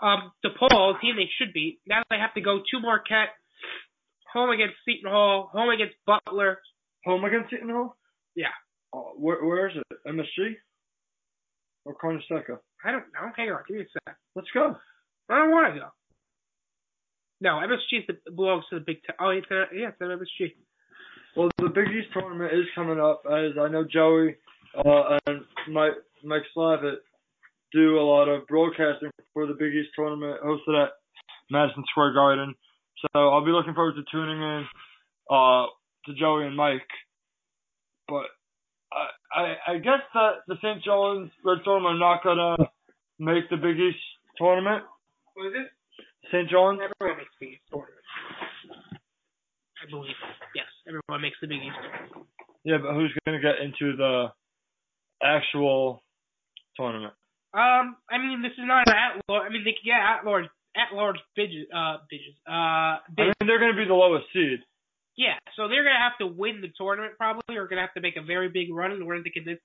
[0.00, 1.80] Um, DePaul, a team they should beat.
[1.86, 3.34] Now they have to go to Marquette,
[4.32, 6.60] home against Seton Hall, home against Butler.
[7.04, 7.96] Home against Seton Hall?
[8.34, 8.54] Yeah.
[8.92, 9.98] Uh, where where is it?
[10.06, 10.54] MSG
[11.84, 12.58] or Carnesecca?
[12.84, 13.30] I don't know.
[13.36, 14.16] Hang on, give me a sec.
[14.34, 14.76] Let's go.
[15.28, 15.86] I don't want to go.
[17.40, 19.16] No, MSG is the, belongs to the Big Ten.
[19.18, 20.54] Oh, it's a, yeah, it's an MSG.
[21.36, 24.36] Well, the Big East tournament is coming up, as I know Joey
[24.76, 26.96] uh, and Mike Mike Slavitt
[27.72, 30.90] do a lot of broadcasting for the Big East tournament hosted at
[31.50, 32.54] Madison Square Garden.
[33.00, 34.66] So I'll be looking forward to tuning in
[35.30, 35.66] uh,
[36.06, 36.86] to Joey and Mike.
[38.08, 38.26] But
[38.92, 40.84] I, I I guess that the St.
[40.84, 42.56] John's Red Storm are not gonna
[43.18, 44.04] make the Big East
[44.36, 44.84] tournament.
[45.34, 45.68] What is it?
[46.28, 46.48] St.
[46.50, 46.80] John's.
[46.80, 48.04] Everyone makes the Big East tournament.
[49.82, 50.14] I believe.
[50.54, 52.26] Yes, everyone makes the Big East.
[52.64, 54.32] Yeah, but who's gonna get into the
[55.22, 56.02] actual
[56.76, 57.14] tournament?
[57.54, 59.44] Um, I mean, this is not an at large.
[59.48, 61.66] I mean, they can get at large at at-large bidges.
[61.68, 62.34] Uh, bidges.
[62.48, 64.60] Uh, I mean, they're going to be the lowest seed.
[65.16, 68.16] Yeah, so they're gonna have to win the tournament probably, or gonna have to make
[68.16, 69.58] a very big run in order to get this.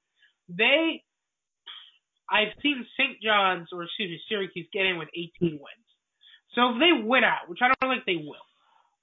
[0.50, 1.04] They,
[2.30, 3.22] I've seen St.
[3.24, 5.88] John's or excuse me Syracuse get in with 18 wins.
[6.54, 8.47] So if they win out, which I don't think they will,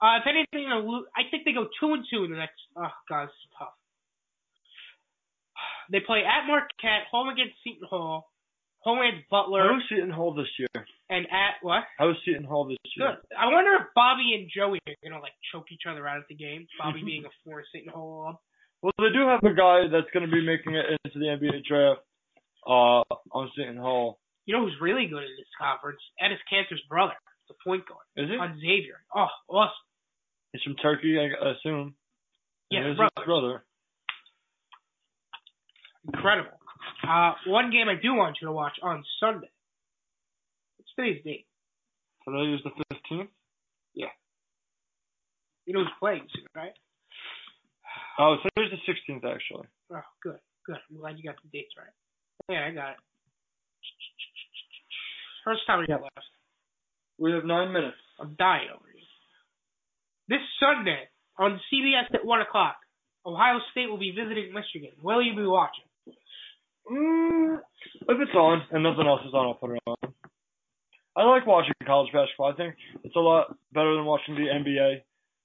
[0.05, 2.61] uh, if anything, I think they go two and two in the next.
[2.77, 3.73] Oh god, this is tough.
[5.91, 8.29] They play at Marquette, home against Seton Hall,
[8.81, 10.69] home against Butler, How is Seton Hall this year?
[11.11, 11.85] and at what?
[11.99, 13.17] How is Seton Hall this year?
[13.17, 13.37] Good.
[13.37, 16.35] I wonder if Bobby and Joey are gonna like choke each other out at the
[16.37, 16.67] game.
[16.79, 18.37] Bobby being a former Seton Hall alum.
[18.83, 21.65] Well, they do have a guy that's going to be making it into the NBA
[21.65, 22.05] draft
[22.69, 23.01] uh,
[23.33, 24.21] on Seton Hall.
[24.45, 26.01] You know who's really good in this conference?
[26.21, 27.17] Enes Kanter's brother,
[27.49, 28.37] the point guard Is he?
[28.37, 29.01] on Xavier.
[29.17, 29.73] Oh, awesome.
[30.55, 31.97] He's from Turkey, I assume.
[32.71, 33.11] Yeah, Here's brother.
[33.19, 33.65] his brother.
[36.07, 36.51] Incredible.
[37.03, 39.51] Uh, one game I do want you to watch on Sunday.
[40.79, 41.47] It's today's date.
[42.25, 43.27] Today is the 15th.
[43.95, 44.15] Yeah.
[45.67, 46.73] You know who's playing soon, right?
[48.21, 49.67] Oh, today's the 16th, actually.
[49.93, 50.77] Oh, good, good.
[50.89, 51.91] I'm glad you got the dates right.
[52.49, 52.97] Yeah, I got it.
[55.45, 56.21] First time we got left.
[57.19, 57.97] We have nine minutes.
[58.21, 58.94] I'm dying over you.
[60.29, 61.09] This Sunday
[61.39, 62.77] on CBS at one o'clock,
[63.27, 64.97] Ohio State will be visiting Michigan.
[65.03, 65.85] Will you be watching?
[66.91, 67.59] Mm,
[68.09, 69.97] if it's on and nothing else is on, I'll put it on.
[71.17, 72.53] I like watching college basketball.
[72.53, 75.01] I think it's a lot better than watching the NBA.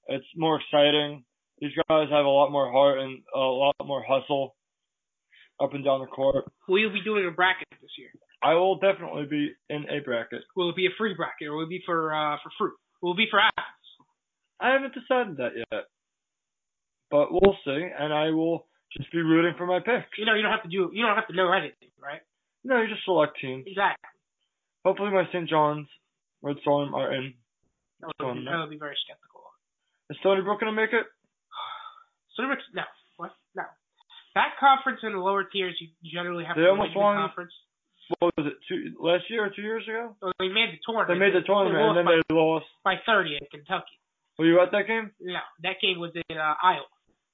[0.08, 1.24] It's more exciting.
[1.60, 4.56] These guys have a lot more heart and a lot more hustle
[5.62, 6.46] up and down the court.
[6.68, 8.10] Will you be doing a bracket this year?
[8.42, 10.42] I will definitely be in a bracket.
[10.56, 12.74] Will it be a free bracket or will it be for uh for fruit?
[13.02, 13.79] Will it be for apples?
[14.60, 15.86] I haven't decided that yet,
[17.10, 20.18] but we'll see, and I will just be rooting for my picks.
[20.18, 22.22] You know, you don't have to do you don't have to know anything, right?
[22.64, 23.64] No, you just select teams.
[23.68, 24.10] Exactly.
[24.84, 25.48] Hopefully, my St.
[25.48, 25.88] John's
[26.42, 27.34] Red Storm are in.
[28.02, 28.52] That would, Stony be, Brook.
[28.52, 29.44] that would be very skeptical.
[30.10, 31.06] Is Stony Brook gonna make it?
[32.40, 32.56] So no,
[33.18, 33.36] what?
[33.52, 33.68] No.
[34.36, 37.52] That conference in the lower tiers, you generally have They to almost win the conference.
[38.16, 38.56] What was it?
[38.64, 40.16] Two last year or two years ago?
[40.24, 41.12] So they made the tournament.
[41.12, 42.66] They made the tournament and then by, they lost.
[42.88, 43.99] by 30 in Kentucky.
[44.40, 45.12] Were you at that game?
[45.20, 46.88] No, that game was in uh, Iowa.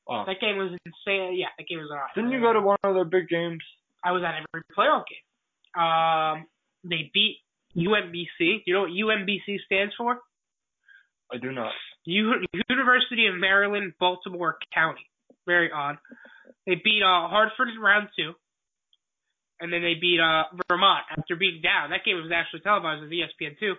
[0.08, 0.26] Wow.
[0.26, 2.10] That game was in Sa- yeah, that game was in Iowa.
[2.16, 3.62] Didn't you go to one of their big games?
[4.04, 5.22] I was at every playoff game.
[5.78, 6.48] Um,
[6.84, 7.38] they beat
[7.78, 8.66] UMBC.
[8.66, 10.18] You know what UMBC stands for?
[11.32, 11.74] I do not.
[12.06, 15.06] U- University of Maryland, Baltimore County.
[15.46, 15.98] Very odd.
[16.66, 18.34] They beat uh, Hartford in round two,
[19.60, 21.92] and then they beat uh, Vermont after being down.
[21.92, 23.76] That game was actually televised on ESPN two.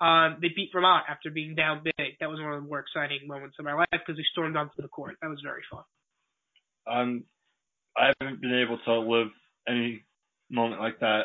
[0.00, 2.18] Um, they beat Vermont after being down big.
[2.20, 4.82] That was one of the more exciting moments of my life because they stormed onto
[4.82, 5.16] the court.
[5.22, 5.84] That was very fun.
[6.86, 7.24] Um,
[7.96, 9.28] I haven't been able to live
[9.68, 10.04] any
[10.50, 11.22] moment like that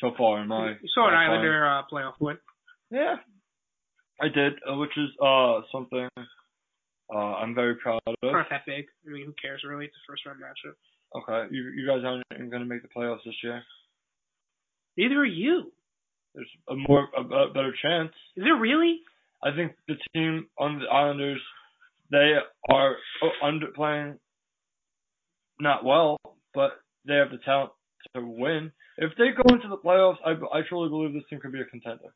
[0.00, 0.70] so far in my.
[0.70, 1.14] you saw an.
[1.14, 2.36] Islander uh, playoff win.
[2.90, 3.16] Yeah,
[4.20, 8.14] I did, uh, which is uh something uh I'm very proud of.
[8.22, 8.84] Not that big.
[9.06, 9.86] I mean, who cares really?
[9.86, 10.76] It's a first round matchup.
[11.16, 13.62] Okay, you you guys aren't gonna make the playoffs this year.
[14.96, 15.72] Neither are you.
[16.34, 18.12] There's a more a, a better chance.
[18.36, 19.00] Is there really?
[19.42, 21.40] I think the team on the Islanders,
[22.10, 22.34] they
[22.70, 24.18] are oh, under playing
[25.60, 26.18] not well,
[26.54, 26.72] but
[27.06, 27.70] they have the talent
[28.16, 28.72] to win.
[28.96, 31.64] If they go into the playoffs, I, I truly believe this team could be a
[31.64, 32.14] contender.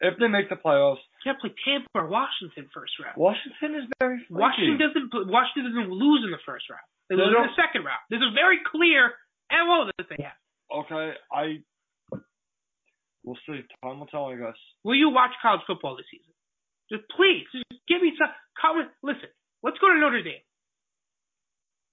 [0.00, 3.20] If they make the playoffs, You to play Tampa or Washington first round.
[3.20, 4.40] Washington is very flaky.
[4.40, 6.84] Washington doesn't Washington doesn't lose in the first round.
[7.12, 8.00] They They lose in the second round.
[8.08, 9.12] There's a very clear
[9.52, 10.40] MO that they have.
[10.72, 11.60] Okay, I.
[13.30, 13.62] We'll see.
[13.78, 14.58] Time will tell, I guess.
[14.82, 16.34] Will you watch college football this season?
[16.90, 18.90] Just please, just give me some comment.
[19.06, 19.30] Listen,
[19.62, 20.42] let's go to Notre Dame.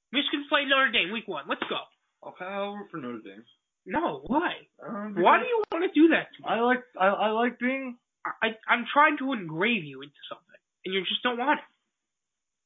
[0.09, 1.45] Michigan playing Notre Dame week one.
[1.45, 1.77] Let's go.
[2.25, 3.45] Okay, I'll root for Notre Dame.
[3.85, 4.65] No, why?
[4.81, 6.45] Why do you want to do that to me?
[6.49, 8.01] I like I, I like being.
[8.25, 11.67] I, I'm trying to engrave you into something, and you just don't want it.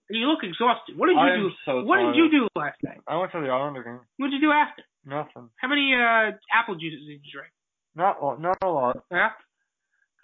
[0.10, 0.96] And you look exhausted.
[0.96, 1.50] What did you I do?
[1.68, 2.16] so what tired.
[2.16, 3.04] did you do last night?
[3.04, 4.00] I went to the Islander game.
[4.16, 4.88] What did you do after?
[5.04, 5.52] Nothing.
[5.60, 7.52] How many uh apple juices did you drink?
[7.96, 9.04] Not a- not a lot.
[9.12, 9.30] Yeah.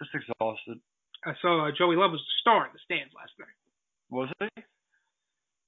[0.00, 0.80] Just exhausted.
[1.24, 3.56] I saw uh, Joey Love was the star in the stands last night.
[4.10, 4.64] Was it?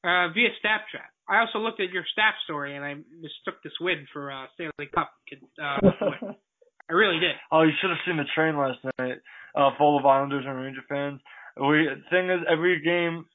[0.03, 1.11] Uh, via Snapchat.
[1.29, 4.89] I also looked at your staff story and I mistook this win for uh, Stanley
[4.95, 5.13] Cup.
[5.61, 6.35] Uh, win.
[6.91, 7.37] I really did.
[7.53, 9.19] oh, you should have seen the train last night.
[9.55, 11.21] Uh, full of Islanders and Ranger fans.
[11.61, 13.27] We thing is, every game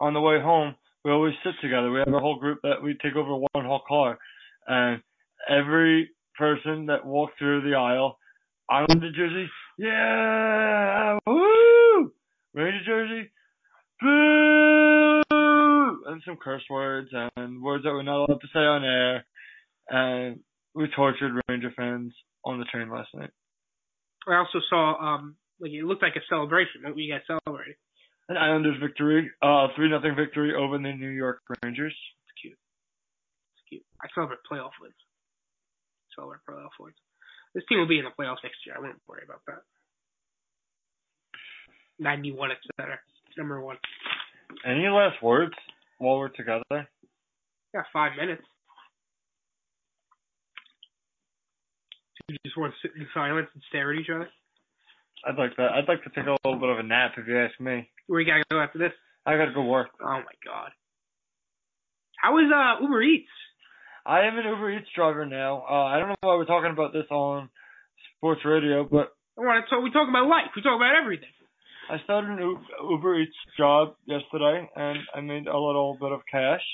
[0.00, 1.90] on the way home, we always sit together.
[1.90, 4.18] We have a whole group that we take over one whole car,
[4.66, 5.00] and
[5.48, 8.18] every person that walked through the aisle,
[8.70, 12.12] Islander jersey, yeah, woo!
[12.54, 13.30] Ranger jersey,
[14.00, 15.22] boo!
[16.06, 19.24] And some curse words and words that we're not allowed to say on air.
[19.90, 20.40] And
[20.74, 22.12] we tortured Ranger fans
[22.44, 23.30] on the train last night.
[24.26, 26.82] I also saw um Like it looked like a celebration.
[26.84, 27.74] What were you guys celebrating?
[28.28, 31.96] An Islanders victory, uh, three nothing victory over the New York Rangers.
[32.26, 32.58] It's cute.
[33.56, 33.84] It's cute.
[34.02, 34.94] I celebrate playoff wins.
[36.18, 36.96] Playoff wins.
[37.54, 38.76] This team will be in the playoffs next year.
[38.76, 39.62] I wouldn't worry about that.
[41.98, 43.00] 91 at center.
[43.36, 43.76] Number one.
[44.66, 45.54] Any last words
[45.98, 46.88] while we're together?
[47.74, 48.42] Yeah, five minutes.
[52.28, 54.28] You just want to sit in silence and stare at each other?
[55.26, 55.72] I'd like that.
[55.72, 57.88] I'd like to take a little bit of a nap if you ask me.
[58.06, 58.92] Where you gotta go after this?
[59.26, 59.88] I gotta go work.
[60.00, 60.70] Oh my god.
[62.22, 63.28] How is uh Uber Eats?
[64.08, 65.68] I am an Uber Eats driver now.
[65.68, 67.50] Uh, I don't know why we're talking about this on
[68.16, 69.84] sports radio, but to talk.
[69.84, 70.48] We talk about life.
[70.56, 71.28] We talk about everything.
[71.92, 72.56] I started an
[72.88, 76.64] Uber Eats job yesterday, and I made a little bit of cash.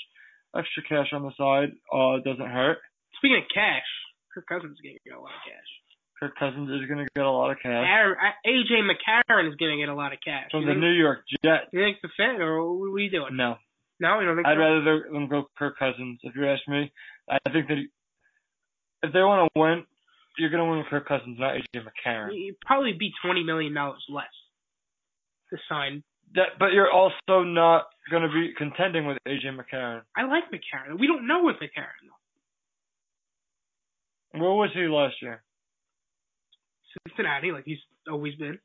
[0.55, 2.79] Extra cash on the side uh, doesn't hurt.
[3.19, 3.89] Speaking of cash,
[4.33, 5.69] Kirk Cousins is gonna get a lot of cash.
[6.15, 9.75] Kirk Cousins is going to get a lot of cash uh, AJ McCarron is gonna
[9.75, 10.47] get a lot of cash.
[10.51, 11.67] from you the think, New York Jets.
[11.73, 13.35] You think the fit, or what are you doing?
[13.35, 13.55] No,
[13.99, 14.59] No, you don't think I'd so?
[14.59, 16.19] rather them go Kirk Cousins.
[16.23, 16.91] If you ask me,
[17.29, 17.77] I think that
[19.03, 19.85] if they want to win,
[20.37, 22.33] you're going to win with Kirk Cousins, not AJ McCarron.
[22.33, 24.25] It'd probably be twenty million dollars less
[25.51, 26.03] to sign.
[26.33, 30.01] That, but you're also not going to be contending with AJ McCarron.
[30.17, 30.99] I like McCarron.
[30.99, 32.09] We don't know with McCarron
[34.33, 34.41] though.
[34.41, 35.41] Where was he last year?
[37.07, 37.79] Cincinnati, like he's
[38.09, 38.59] always been.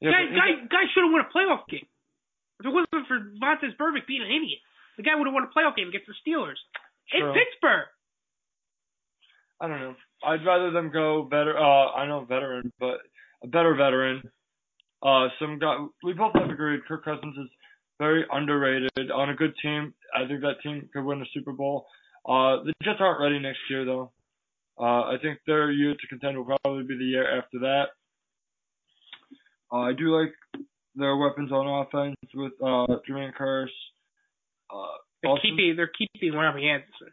[0.00, 1.86] Yeah, guy, guy, guy should have won a playoff game.
[2.60, 4.60] If it wasn't for Vontaze Burfict being an idiot,
[4.96, 6.60] the guy would have won a playoff game against the Steelers
[7.12, 7.32] in True.
[7.32, 7.88] Pittsburgh.
[9.60, 9.94] I don't know.
[10.24, 11.56] I'd rather them go better.
[11.56, 12.98] Uh, I know veteran, but
[13.42, 14.22] a better veteran.
[15.02, 15.76] Uh, some guy.
[16.04, 16.80] We both have agreed.
[16.86, 17.48] Kirk Cousins is
[17.98, 19.94] very underrated on a good team.
[20.14, 21.86] I think that team could win the Super Bowl.
[22.26, 24.12] Uh, the Jets aren't ready next year though.
[24.78, 27.84] Uh, I think their year to contend will probably be the year after that.
[29.72, 30.32] Uh, I do like
[30.96, 33.66] their weapons on offense with uh, Jermaine Kearse.
[34.70, 37.12] Uh, They're Austin- keeping they're keeping Robbie Anderson.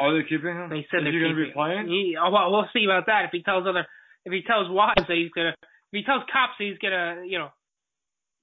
[0.00, 0.70] Are they keeping him?
[0.70, 1.86] They said is they're he going to be playing?
[1.86, 3.26] He, oh, well, we'll see about that.
[3.26, 3.86] If he tells other,
[4.24, 7.38] if he tells wives that he's gonna, if he tells cops that he's gonna, you
[7.38, 7.50] know,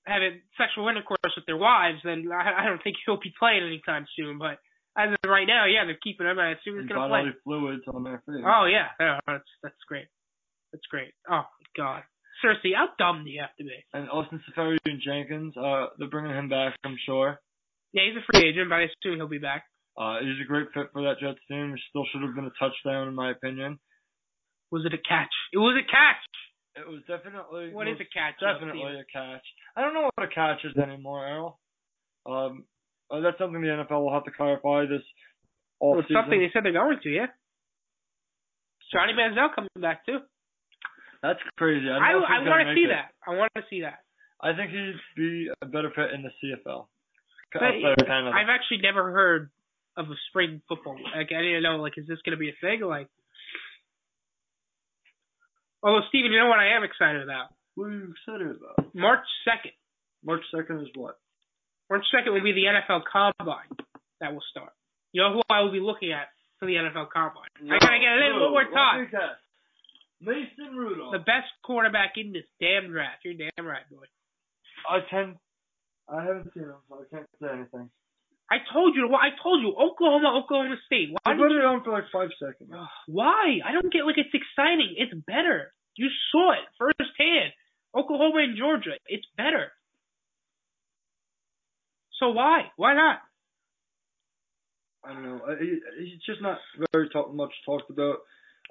[0.08, 3.64] have a sexual intercourse with their wives, then I, I don't think he'll be playing
[3.66, 4.38] anytime soon.
[4.40, 4.60] But
[4.96, 6.40] as of right now, yeah, they're keeping him.
[6.40, 7.28] I assume he's gonna play.
[7.28, 8.46] bodily fluids on their face.
[8.46, 10.08] Oh yeah, yeah, that's that's great.
[10.72, 11.12] That's great.
[11.30, 11.44] Oh
[11.76, 12.04] god,
[12.44, 13.76] Cersei, how dumb do you have to be?
[13.94, 17.40] And Austin Seferian-Jenkins, uh, they're bringing him back, I'm sure.
[17.94, 19.66] Yeah, he's a free agent, but I assume he'll be back.
[19.98, 21.74] Uh, he's a great fit for that Jets team.
[21.74, 23.80] It still should have been a touchdown, in my opinion.
[24.72, 25.34] Was it a catch?
[25.52, 26.24] It was a catch.
[26.78, 27.74] It was definitely.
[27.74, 28.40] What is most a catch?
[28.40, 29.44] Definitely a catch.
[29.76, 31.60] I don't know what a catch is anymore, Errol.
[32.26, 32.66] Um,
[33.12, 35.02] uh, that's something the NFL will have to clarify this
[35.80, 36.16] all season.
[36.16, 37.34] something they said they're going to, yeah.
[38.94, 40.20] Johnny Manziel coming back too.
[41.22, 41.90] That's crazy.
[41.90, 42.96] I, I don't know if I want gonna see it.
[42.96, 43.12] that.
[43.28, 44.00] I want to see that.
[44.40, 46.88] I think he'd be a better fit in the CFL.
[47.52, 49.50] But of I've actually never heard
[49.98, 50.96] of a spring football.
[50.96, 51.78] Like I didn't know.
[51.78, 52.82] Like, is this going to be a thing?
[52.82, 53.08] Like,
[55.84, 57.52] although Steven, you know what I am excited about?
[57.76, 58.96] What are you excited about?
[58.96, 59.76] March second.
[60.24, 61.18] March 2nd is what?
[61.90, 63.72] March second will be the NFL Combine
[64.20, 64.72] that will start.
[65.12, 66.28] You know who I will be looking at
[66.60, 67.50] for the NFL Combine?
[67.66, 69.08] I gotta get it in one more time.
[70.22, 71.14] Mason Rudolph.
[71.14, 73.24] The best quarterback in this damn draft.
[73.24, 74.06] You're damn right, boy.
[74.90, 75.36] I tend.
[76.08, 77.90] I haven't seen him, so I can't say anything.
[78.52, 79.08] I told you.
[79.14, 79.76] I told you.
[79.78, 81.10] Oklahoma, Oklahoma State.
[81.12, 81.60] Why I put you?
[81.60, 82.72] it on for like five seconds.
[83.08, 83.60] Why?
[83.64, 84.96] I don't get like it's exciting.
[84.98, 85.72] It's better.
[85.96, 87.54] You saw it firsthand.
[87.96, 88.98] Oklahoma and Georgia.
[89.08, 89.72] It's better.
[92.20, 92.72] So why?
[92.76, 93.20] Why not?
[95.04, 95.42] I don't know.
[95.60, 96.58] He, he's just not
[96.92, 98.18] very talk, much talked about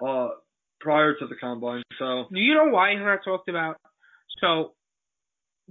[0.05, 0.29] uh,
[0.81, 1.83] prior to the combine.
[1.99, 3.77] So you know why he's not talked about?
[4.41, 4.73] So,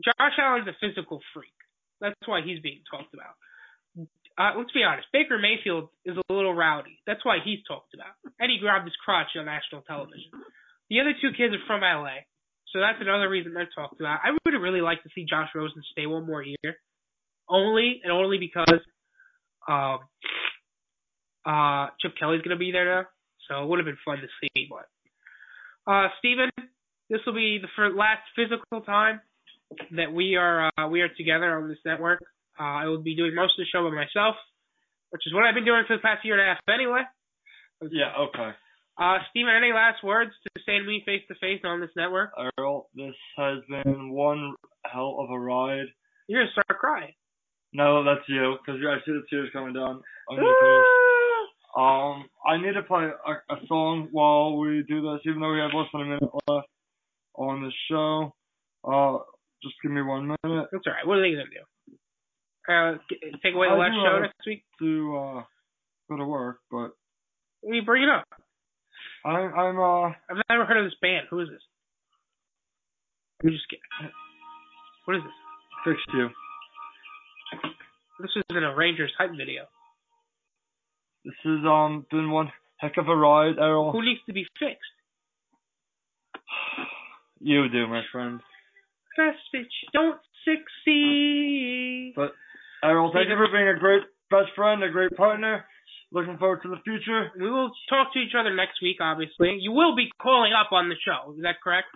[0.03, 1.55] Josh Allen's a physical freak.
[2.01, 3.35] That's why he's being talked about.
[4.37, 5.07] Uh, let's be honest.
[5.11, 6.99] Baker Mayfield is a little rowdy.
[7.07, 8.13] That's why he's talked about.
[8.39, 10.29] And he grabbed his crotch on national television.
[10.89, 12.21] The other two kids are from LA.
[12.71, 14.19] So that's another reason they're talked about.
[14.23, 16.77] I would really like to see Josh Rosen stay one more year.
[17.49, 18.81] Only and only because
[19.67, 19.99] um
[21.45, 23.07] uh Chip Kelly's gonna be there now.
[23.47, 24.85] So it would have been fun to see, but
[25.87, 26.49] uh Steven,
[27.09, 29.21] this will be the fir- last physical time
[29.95, 32.21] that we are uh, we are together on this network.
[32.59, 34.35] Uh, I will be doing most of the show by myself,
[35.11, 37.01] which is what I've been doing for the past year and a half anyway.
[37.91, 38.51] yeah, okay.
[38.97, 42.31] Uh, Steven, any last words to say to me face to face on this network?
[42.57, 44.55] Earl, this has been one
[44.91, 45.85] hell of a ride.
[46.27, 47.13] You're gonna start crying.
[47.73, 50.96] No, that's you, because I see the tears coming down on your face.
[51.77, 55.59] Um, I need to play a, a song while we do this, even though we
[55.59, 56.67] have less than a minute left.
[57.35, 58.33] on the show.
[58.83, 59.19] Uh,
[59.61, 61.05] just give me one minute That's all right.
[61.05, 61.61] What are they gonna do?
[62.67, 62.97] Uh,
[63.43, 64.63] take away the I last show next week?
[64.79, 65.43] to uh,
[66.09, 66.91] go to work, but
[67.61, 68.25] we bring it up?
[69.23, 71.27] I'm I'm uh I've never heard of this band.
[71.29, 71.61] Who is this?
[73.43, 74.11] I'm just kidding.
[75.05, 75.33] What is this?
[75.85, 76.29] fixed you.
[78.19, 79.63] This isn't a Rangers hype video.
[81.27, 82.47] This has um been one
[82.79, 83.91] heck of a ride, Errol.
[83.91, 84.95] Who needs to be fixed?
[87.39, 88.39] You do, my friend.
[89.15, 92.13] Best bitch don't succeed.
[92.15, 92.33] But
[92.83, 94.01] Errol, thank you for being a great
[94.31, 95.65] best friend, a great partner.
[96.11, 97.29] Looking forward to the future.
[97.37, 99.57] We will talk to each other next week, obviously.
[99.61, 101.33] You will be calling up on the show.
[101.37, 101.87] Is that correct?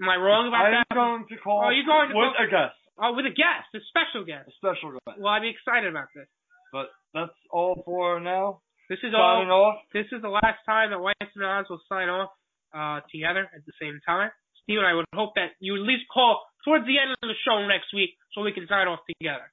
[0.00, 0.94] Am I wrong about I'm that?
[0.94, 3.68] going to call Oh, you're going to with call- a guest, Oh, with a guest,
[3.74, 4.48] a special guest.
[4.48, 5.18] a special guest.
[5.20, 6.28] Well, I'd be excited about this.
[6.72, 8.60] But that's all for now.
[8.88, 9.38] This is all.
[9.38, 9.76] Signing off.
[9.92, 12.30] This is the last time that Weiss and Oz will sign off
[12.74, 14.30] uh, together at the same time.
[14.62, 17.34] Steve and I would hope that you at least call towards the end of the
[17.46, 19.50] show next week so we can sign off together.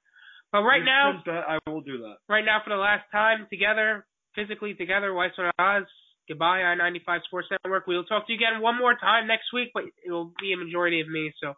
[0.52, 2.16] But right You now, I will do that.
[2.28, 5.84] right now for the last time together, physically together, Weiss and Oz.
[6.28, 7.86] Goodbye, I-95 Sports Network.
[7.86, 10.52] We will talk to you again one more time next week, but it will be
[10.52, 11.32] a majority of me.
[11.42, 11.54] So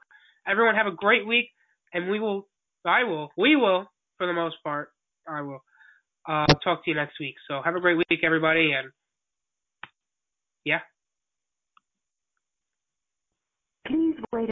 [0.47, 1.47] everyone have a great week,
[1.93, 2.47] and we will,
[2.87, 4.91] I will, we will, for the most part,
[5.31, 5.63] I will
[6.29, 7.35] uh, talk to you next week.
[7.49, 8.91] So have a great week, everybody, and
[10.65, 10.81] yeah.
[13.87, 14.49] Please wait.